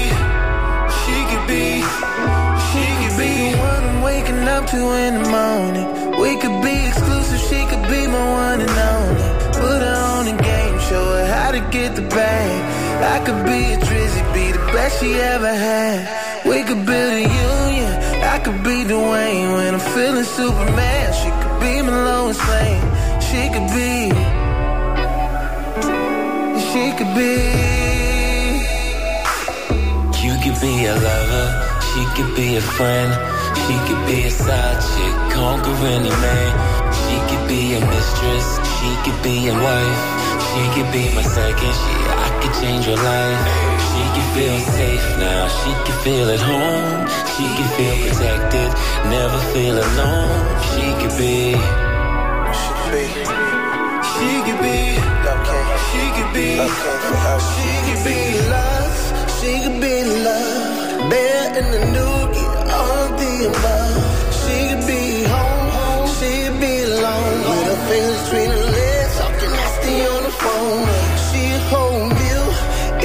she 1.02 1.18
could 1.30 1.46
be, 1.48 1.66
she 2.70 2.86
could 3.02 3.16
be 3.18 3.52
the 3.52 3.58
one 3.58 3.84
I'm 3.90 4.02
waking 4.02 4.48
up 4.48 4.66
to 4.72 4.80
in 5.06 5.22
the 5.22 5.30
morning. 5.30 5.88
We 6.20 6.38
could 6.42 6.58
be 6.64 6.78
be 7.90 8.08
my 8.08 8.26
one 8.44 8.62
and 8.62 8.78
only. 8.94 9.30
Put 9.64 9.80
her 9.88 9.98
on 10.16 10.28
a 10.28 10.38
game, 10.50 10.80
show 10.90 11.06
her 11.16 11.26
how 11.26 11.52
to 11.52 11.62
get 11.72 11.96
the 11.96 12.04
bag. 12.04 12.58
I 13.16 13.18
could 13.26 13.42
be 13.46 13.60
a 13.74 13.78
drizzy, 13.78 14.24
be 14.34 14.52
the 14.52 14.64
best 14.74 15.00
she 15.00 15.14
ever 15.16 15.54
had. 15.54 16.00
We 16.46 16.64
could 16.64 16.86
build 16.86 17.14
a 17.22 17.26
union. 17.54 17.92
I 18.34 18.38
could 18.44 18.64
be 18.64 18.78
Dwayne 18.92 19.50
when 19.56 19.74
I'm 19.74 19.86
feeling 19.96 20.24
Superman. 20.24 21.08
She 21.20 21.30
could 21.40 21.58
be 21.64 21.74
my 21.82 21.96
Lois 22.10 22.42
Lane. 22.52 22.86
She 23.28 23.42
could 23.54 23.70
be. 23.78 23.94
She 26.70 26.84
could 26.98 27.14
be. 27.20 27.36
You 30.26 30.34
could 30.44 30.62
be 30.62 30.86
a 30.86 30.96
lover, 30.96 31.48
she 31.90 32.02
could 32.16 32.36
be 32.36 32.58
a 32.58 32.62
friend, 32.62 33.12
she 33.62 33.76
could 33.88 34.06
be 34.06 34.24
a 34.26 34.32
side 34.32 34.80
chick, 34.90 35.34
conquer 35.34 35.76
any 35.96 36.10
man. 36.10 36.79
Be 37.50 37.74
a 37.74 37.80
mistress, 37.82 38.48
she 38.78 38.90
could 39.04 39.24
be 39.24 39.48
a 39.50 39.54
wife, 39.54 40.02
she 40.46 40.62
could 40.76 40.92
be 40.94 41.10
my 41.16 41.24
second, 41.24 41.74
she 41.82 41.94
I 42.26 42.30
could 42.42 42.54
change 42.62 42.86
your 42.86 42.98
life. 42.98 43.42
She 43.90 44.04
could 44.14 44.30
feel 44.38 44.60
safe 44.78 45.08
now, 45.18 45.48
she 45.58 45.72
could 45.84 46.00
feel 46.06 46.30
at 46.30 46.40
home, 46.40 47.10
she 47.34 47.46
could 47.58 47.72
feel 47.74 47.96
protected, 48.06 48.70
never 49.10 49.40
feel 49.54 49.76
alone. 49.82 50.30
She 50.70 50.86
could 51.02 51.16
be, 51.18 51.58
She 52.54 52.70
could 52.78 52.92
be. 52.94 53.40
She 54.14 54.30
could 54.46 54.62
be. 54.62 54.78
She 55.90 56.04
could 56.16 56.34
be. 56.34 56.50
Okay. 56.60 57.38
She 57.50 57.70
could 57.88 58.04
be 58.06 58.20
love. 58.54 58.98
She 59.38 59.52
could 59.64 59.82
be 59.82 60.04
love. 60.26 61.10
Bear 61.10 61.58
in 61.58 61.66
the 61.74 61.82
noogie. 61.98 62.50
All 62.78 62.98
of 63.06 63.20
the 63.20 63.48
above. 63.50 64.09
Fingers 67.90 68.22
between 68.24 68.50
her 68.52 68.68
legs. 68.78 69.18
Talking 69.18 69.52
nasty 69.58 69.96
on 70.14 70.22
the 70.28 70.34
phone. 70.44 70.86
She 71.28 71.42
a 71.58 71.62
whole 71.72 72.06
meal. 72.20 72.48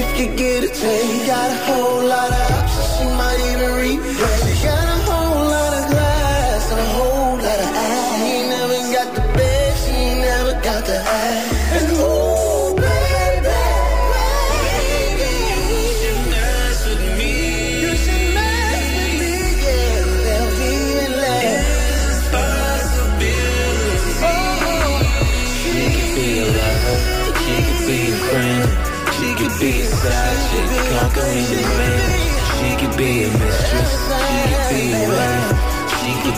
If 0.00 0.08
you 0.18 0.26
get 0.36 0.64
a 0.68 0.70
taste. 0.80 1.26
Got 1.26 1.50
a 1.56 1.58
whole 1.66 2.02
lot 2.14 2.30
of 2.32 2.50
options. 2.58 2.88
She 2.94 3.04
might 3.20 3.53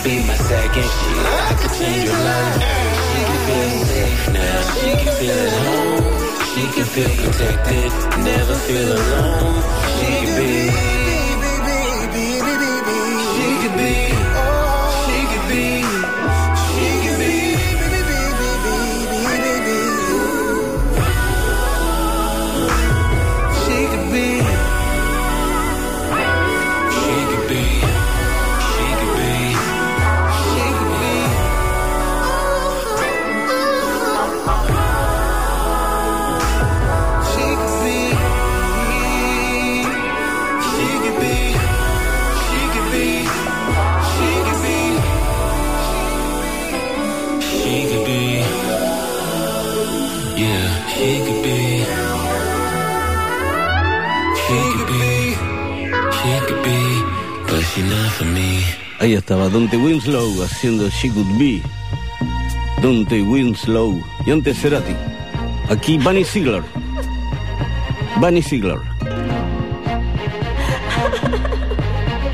be 0.07 0.25
my 0.25 0.37
second, 0.37 0.89
she 0.97 1.11
I 1.19 1.55
could 1.59 1.73
change 1.79 2.05
your 2.05 2.23
life. 2.31 2.63
She 3.11 3.21
could 3.29 3.43
feel 3.49 3.85
safe 3.91 4.33
now, 4.33 4.59
she 4.79 4.91
could 5.01 5.15
feel 5.19 5.39
at 5.47 5.55
home, 5.65 6.05
she 6.53 6.63
could 6.75 6.89
feel 6.95 7.13
protected, 7.25 7.91
never 8.23 8.55
feel 8.67 8.89
alone. 8.93 9.63
She 9.99 10.27
could 10.27 10.37
be. 10.39 11.16
Ahí 59.07 59.15
estaba 59.15 59.49
Dante 59.49 59.77
Winslow 59.77 60.43
haciendo 60.43 60.91
She 60.91 61.09
Could 61.09 61.39
Be. 61.39 61.63
Dante 62.83 63.23
Winslow. 63.23 64.03
Y 64.27 64.33
antes 64.33 64.59
Cerati. 64.59 64.97
Aquí 65.71 65.97
Bunny 65.97 66.25
Ziegler. 66.25 66.65
Bunny 68.21 68.43
Ziegler. 68.43 68.81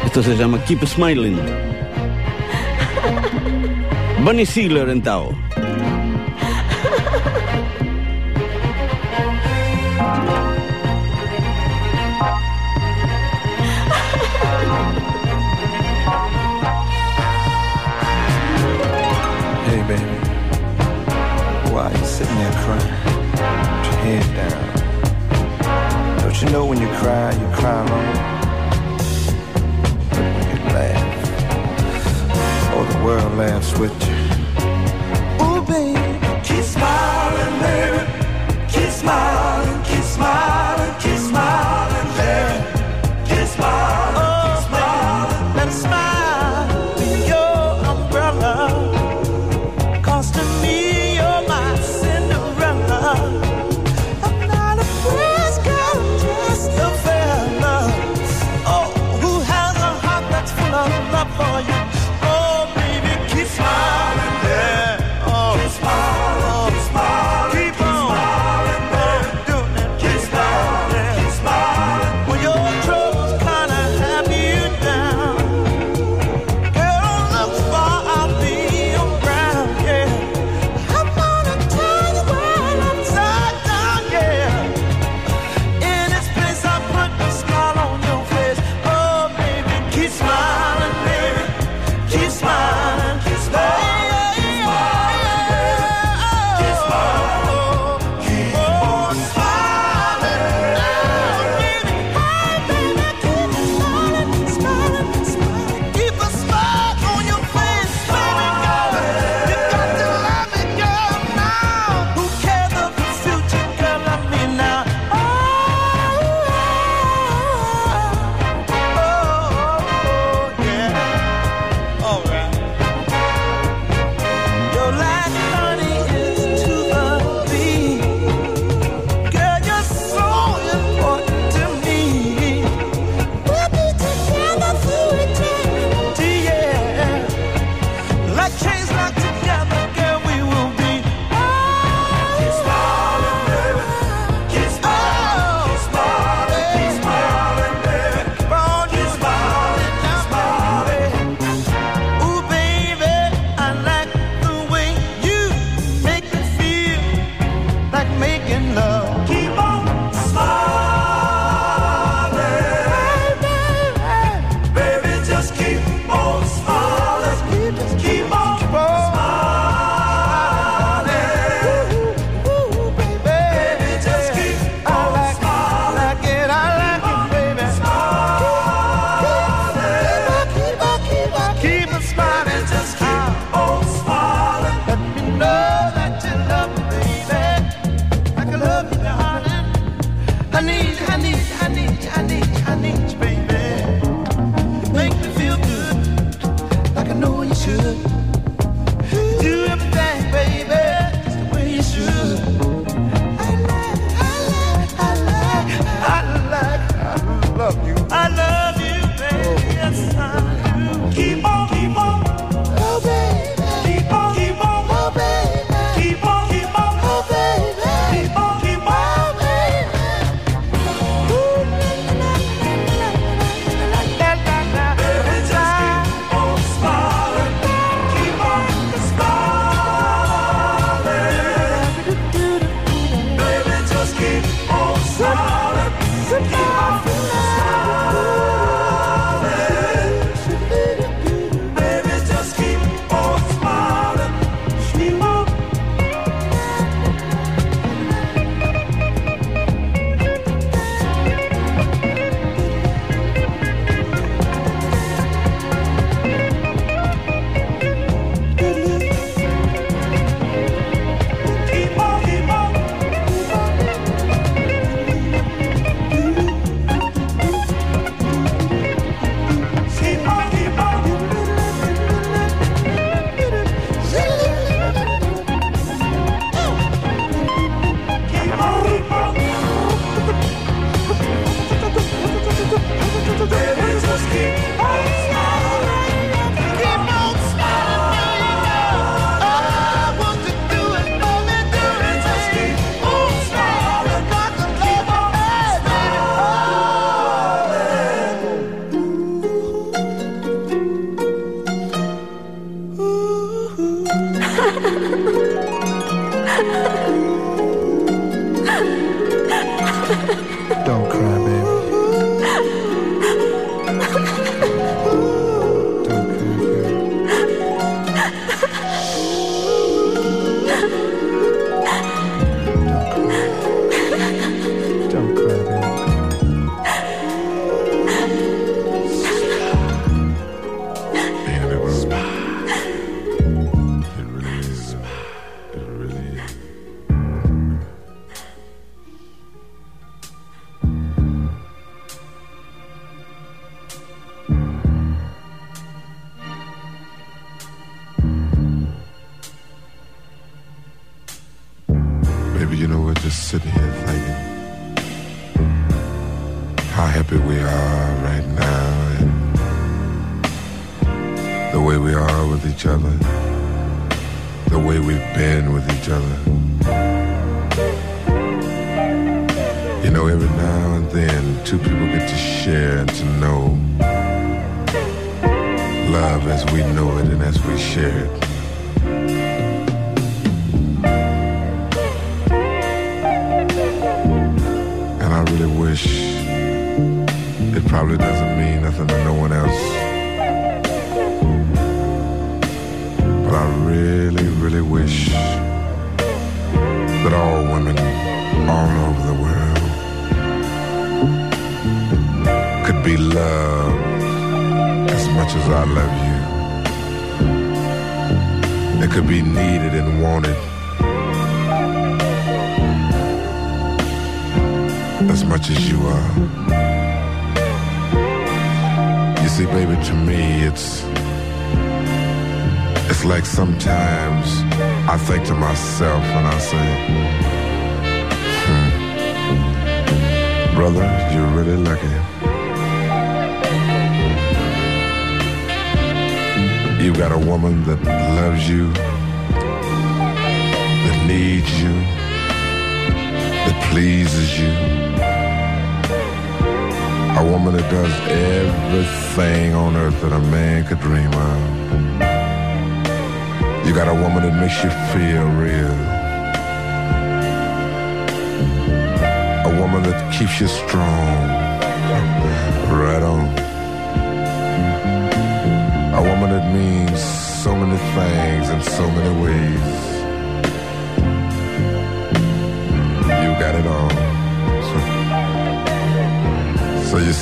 Esto 0.07 0.23
se 0.23 0.35
llama 0.35 0.65
Keep 0.65 0.87
Smiling. 0.87 1.39
Bunny 4.25 4.47
Ziegler 4.47 4.89
en 4.89 5.03
Tao. 5.03 5.42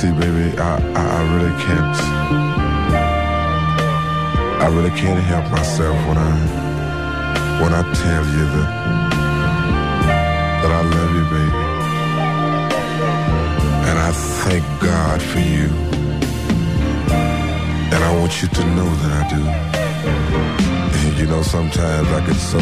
See, 0.01 0.11
baby, 0.13 0.57
I, 0.57 0.71
I, 0.99 1.03
I 1.17 1.21
really 1.33 1.55
can't. 1.65 1.97
I 4.65 4.67
really 4.75 4.93
can't 5.01 5.21
help 5.31 5.45
myself 5.51 5.95
when 6.07 6.17
I 6.17 6.31
when 7.61 7.71
I 7.79 7.83
tell 8.03 8.23
you 8.35 8.45
that 8.53 8.69
that 10.61 10.71
I 10.79 10.81
love 10.95 11.11
you, 11.17 11.25
baby. 11.33 11.61
And 13.89 13.97
I 14.07 14.11
thank 14.43 14.63
God 14.89 15.21
for 15.21 15.43
you. 15.55 15.69
And 17.93 18.01
I 18.09 18.11
want 18.19 18.33
you 18.41 18.47
to 18.57 18.63
know 18.75 18.89
that 19.01 19.11
I 19.19 19.23
do. 19.35 19.41
And 20.97 21.19
you 21.19 21.27
know, 21.27 21.43
sometimes 21.43 22.07
I 22.17 22.19
get 22.25 22.39
so 22.53 22.61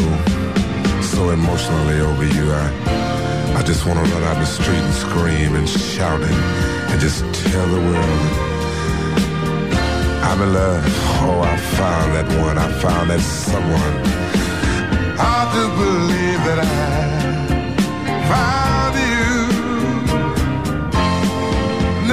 so 1.12 1.30
emotionally 1.30 2.00
over 2.02 2.26
you. 2.36 2.52
I 2.52 2.99
I 3.58 3.62
just 3.62 3.86
want 3.86 4.04
to 4.04 4.12
run 4.12 4.22
out 4.24 4.36
the 4.36 4.46
street 4.46 4.78
and 4.78 4.94
scream 4.94 5.54
and 5.54 5.68
shout 5.68 6.20
and, 6.22 6.34
and 6.90 7.00
just 7.00 7.20
tell 7.34 7.66
the 7.66 7.80
world 7.80 8.50
I'm 10.22 10.42
in 10.42 10.52
love. 10.52 10.84
Oh, 11.22 11.40
I 11.42 11.56
found 11.56 12.14
that 12.14 12.28
one. 12.44 12.56
I 12.56 12.70
found 12.80 13.10
that 13.10 13.20
someone. 13.20 13.94
I 15.18 15.38
just 15.54 15.72
believe 15.84 16.40
that 16.48 16.60
I 16.60 16.72
found 18.30 18.94
you. 19.10 19.28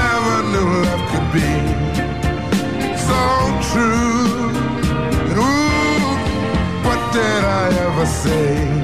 Never 0.02 0.36
knew 0.52 0.68
love 0.86 1.04
could 1.12 1.28
be 1.38 1.52
so 3.10 3.22
true. 3.70 4.50
And 5.30 5.38
ooh, 5.38 6.10
what 6.88 7.00
did 7.14 7.44
I 7.44 7.66
ever 7.86 8.06
say? 8.06 8.77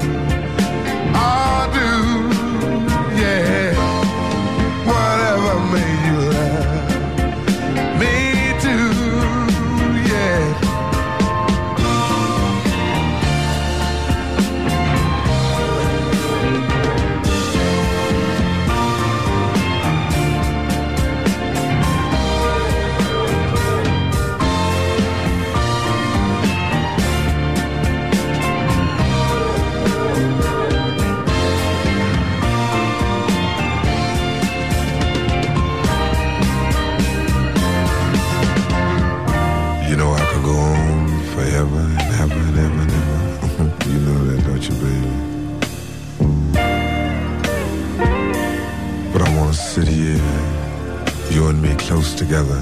Together, 52.33 52.61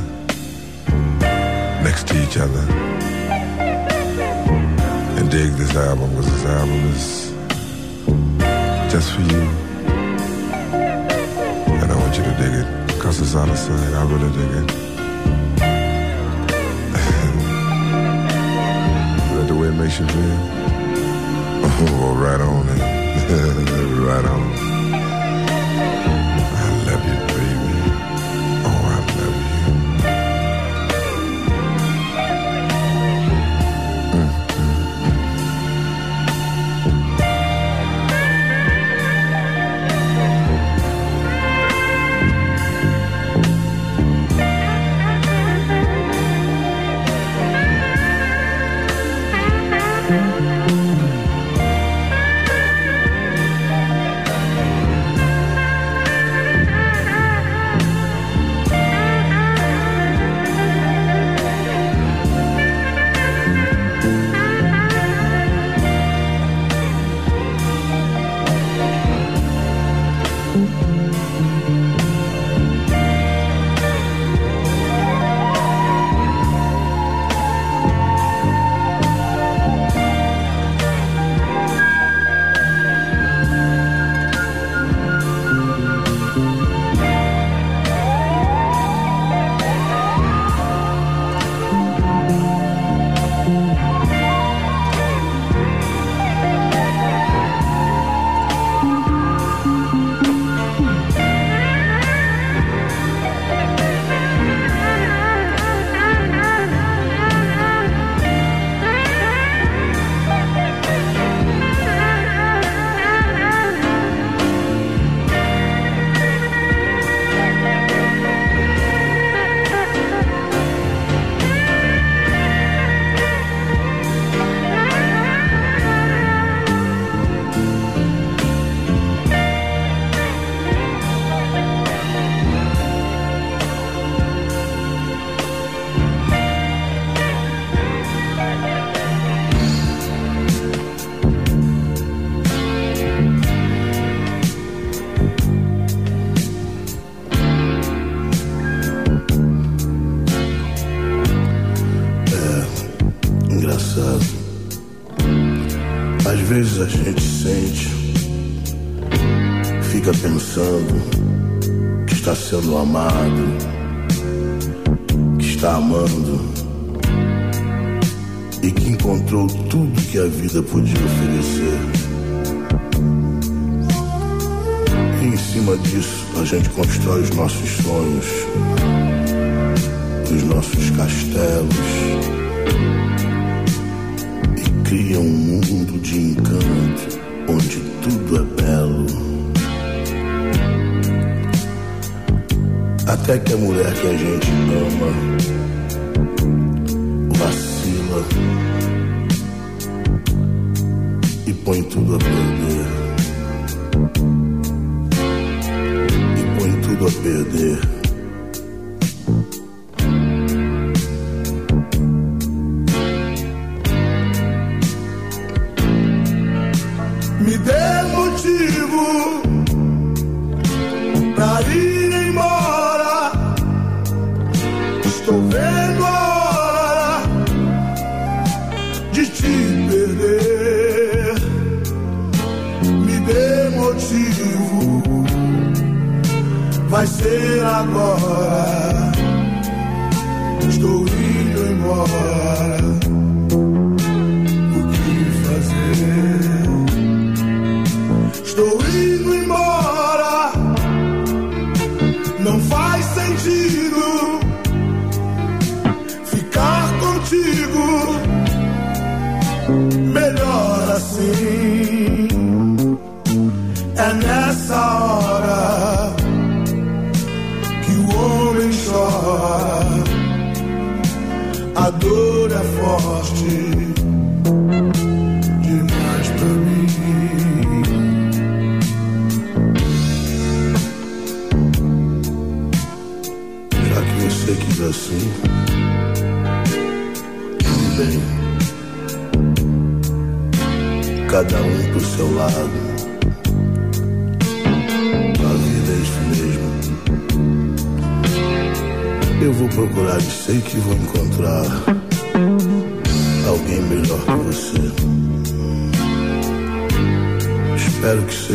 next 1.81 2.05
to 2.05 2.21
each 2.21 2.35
other, 2.35 2.59
and 5.17 5.31
dig 5.31 5.49
this 5.51 5.73
album 5.77 6.09
because 6.09 6.29
this 6.29 6.45
album 6.45 6.83
is 6.91 7.31
just 8.91 9.13
for 9.13 9.21
you. 9.21 9.43
And 11.79 11.89
I 11.89 11.95
want 11.95 12.17
you 12.17 12.23
to 12.23 12.31
dig 12.31 12.53
it 12.53 12.87
because 12.87 13.21
it's 13.21 13.31
sight. 13.31 13.93
I 13.93 14.03
really 14.11 14.31
dig 14.39 14.51
it. 14.59 14.71
Is 19.23 19.35
that 19.37 19.47
the 19.47 19.55
way 19.55 19.67
it 19.69 19.75
makes 19.75 19.97
you 19.99 20.07
feel? 20.07 20.37
Oh, 21.63 22.15
right 22.25 22.41
on, 22.41 22.65
man. 22.65 22.79
right 24.05 24.25
on. 24.25 24.70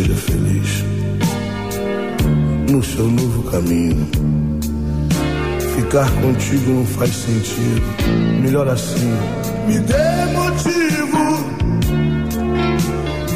seja 0.06 0.14
feliz 0.14 0.84
no 2.70 2.82
seu 2.82 3.06
novo 3.06 3.42
caminho. 3.50 4.08
Ficar 5.74 6.10
contigo 6.20 6.72
não 6.72 6.86
faz 6.86 7.10
sentido, 7.10 7.82
melhor 8.42 8.68
assim. 8.68 9.12
Me 9.66 9.78
dê 9.80 10.24
motivo, 10.32 11.44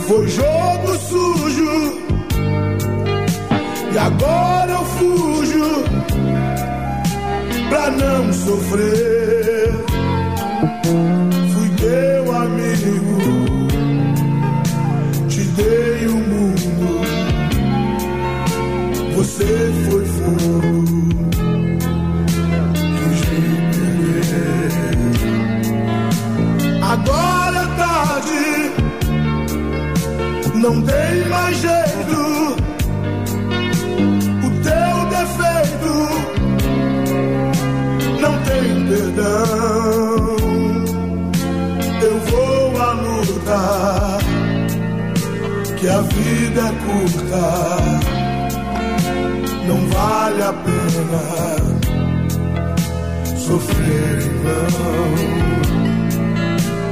foi 0.07 0.29
jogo 0.29 0.99
sujo, 1.09 1.99
e 3.93 3.99
agora 3.99 4.73
eu 4.73 4.85
fujo 4.85 5.85
pra 7.69 7.91
não 7.91 8.33
sofrer. 8.33 9.71
que 45.81 45.89
a 45.89 46.03
vida 46.03 46.61
é 46.61 46.73
curta, 46.85 47.45
não 49.67 49.81
vale 49.89 50.43
a 50.43 50.53
pena 50.53 51.23
sofrer 53.39 54.19
não. 54.45 55.15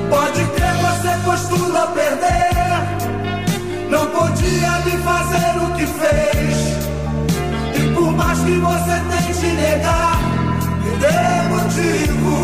Pode 0.09 0.43
crer, 0.56 0.77
você 0.86 1.12
costuma 1.23 1.82
perder, 1.89 2.81
não 3.90 4.06
podia 4.06 4.73
me 4.86 4.97
fazer 5.02 5.52
o 5.59 5.66
que 5.77 5.86
fez, 5.86 6.56
e 7.77 7.81
por 7.94 8.10
mais 8.12 8.39
que 8.39 8.59
você 8.59 9.01
tente 9.10 9.48
negar, 9.48 10.19
me 10.82 10.90
dê 10.97 11.20
motivo. 11.52 12.36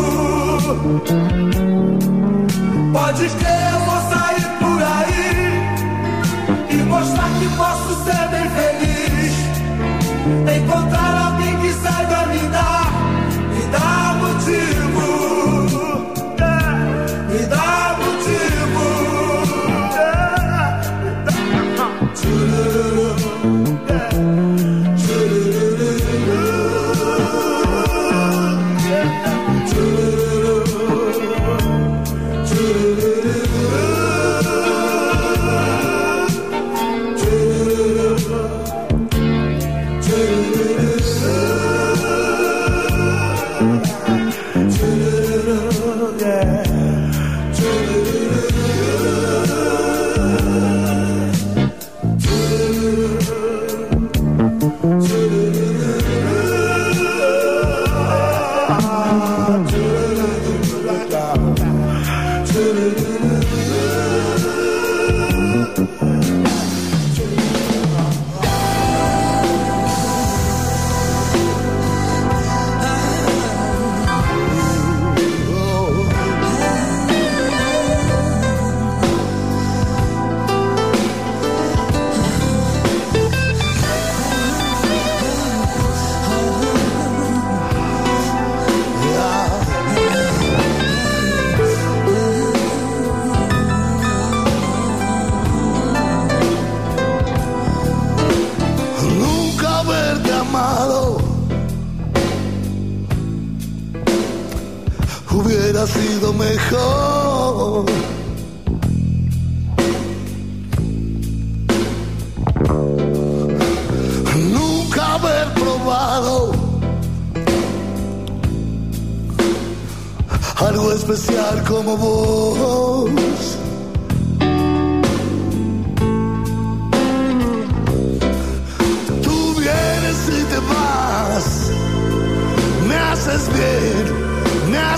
Pode 2.93 3.29
crer, 3.29 3.73
eu 3.73 3.79
vou 3.79 3.99
sair 4.11 4.45
por 4.59 4.79
aí 4.83 5.44
e 6.75 6.83
mostrar 6.83 7.29
que 7.39 7.47
posso 7.55 8.03
ser 8.03 8.27
bem 8.29 8.49
feliz. 8.57 9.33
Encontrar 10.57 11.27
alguém 11.27 11.55
que 11.61 11.73
saiba 11.73 12.25
me 12.27 12.39
dar, 12.49 12.91
me 13.53 13.63
dar 13.71 14.15
motivo. 14.15 14.84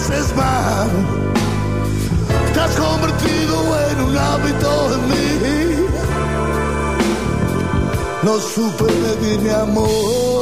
mereces 0.09 0.35
más. 0.35 0.87
Te 2.53 2.59
has 2.59 2.75
convertido 2.75 3.89
en 3.89 4.01
un 4.01 4.17
hábito 4.17 4.93
en 4.93 5.09
mí. 5.09 5.87
No 8.23 8.39
supe 8.39 8.85
de 8.85 9.37
mi 9.39 9.49
amor. 9.49 10.36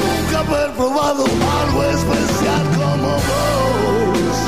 Nunca 0.00 0.38
haber 0.40 0.70
probado 0.72 1.24
algo 1.24 1.84
especial 1.84 2.64
como 2.76 3.08
vos. 3.08 4.38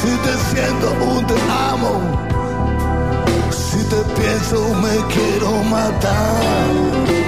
Si 0.00 0.12
te 0.24 0.34
siento 0.50 0.86
un 1.04 1.26
te 1.26 1.34
amo, 1.72 1.92
si 3.50 3.80
te 3.84 4.00
pienso 4.20 4.58
me 4.74 4.96
quiero 5.12 5.50
matar. 5.64 7.27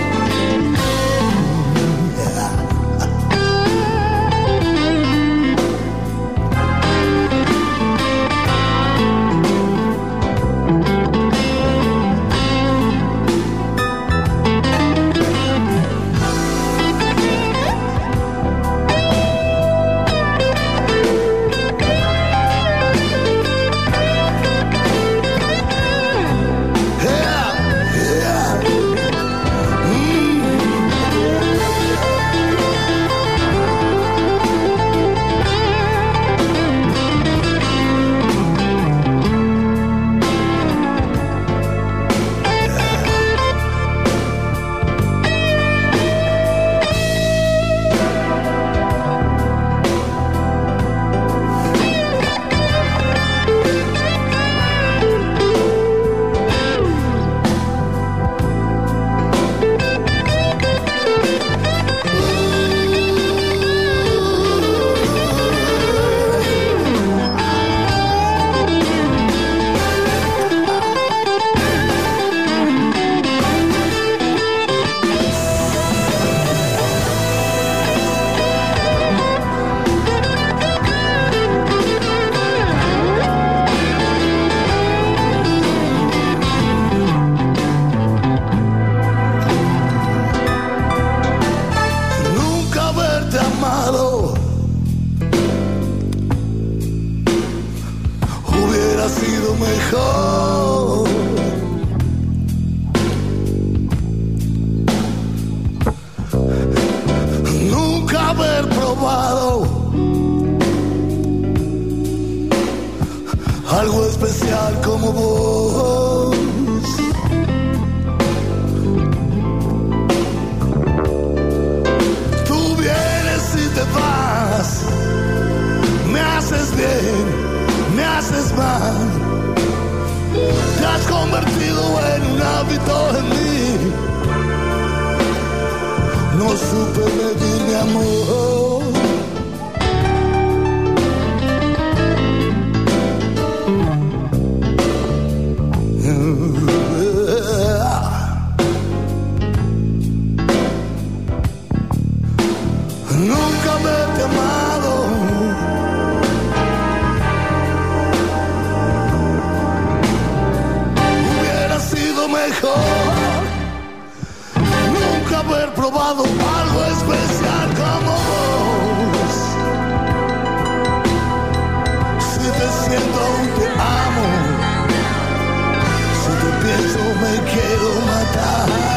quiero 177.38 178.00
matar. 178.06 178.89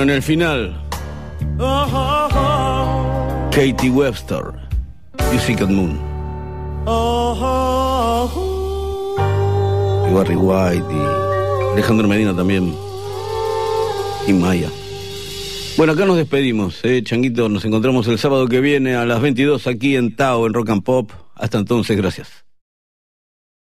En 0.00 0.10
el 0.10 0.22
final. 0.22 0.80
Katie 3.50 3.90
Webster, 3.90 4.44
Music 5.32 5.60
and 5.60 5.72
Moon. 5.72 5.98
Y 10.08 10.14
Barry 10.14 10.36
White 10.36 10.84
y 10.88 11.72
Alejandro 11.72 12.06
Medina 12.06 12.32
también. 12.32 12.72
Y 14.28 14.32
Maya. 14.34 14.70
Bueno, 15.76 15.94
acá 15.94 16.06
nos 16.06 16.16
despedimos, 16.16 16.78
eh, 16.84 17.02
Changuito. 17.02 17.48
Nos 17.48 17.64
encontramos 17.64 18.06
el 18.06 18.20
sábado 18.20 18.46
que 18.46 18.60
viene 18.60 18.94
a 18.94 19.04
las 19.04 19.20
22 19.20 19.66
aquí 19.66 19.96
en 19.96 20.14
Tao, 20.14 20.46
en 20.46 20.54
Rock 20.54 20.70
and 20.70 20.84
Pop. 20.84 21.10
Hasta 21.34 21.58
entonces, 21.58 21.96
gracias. 21.96 22.37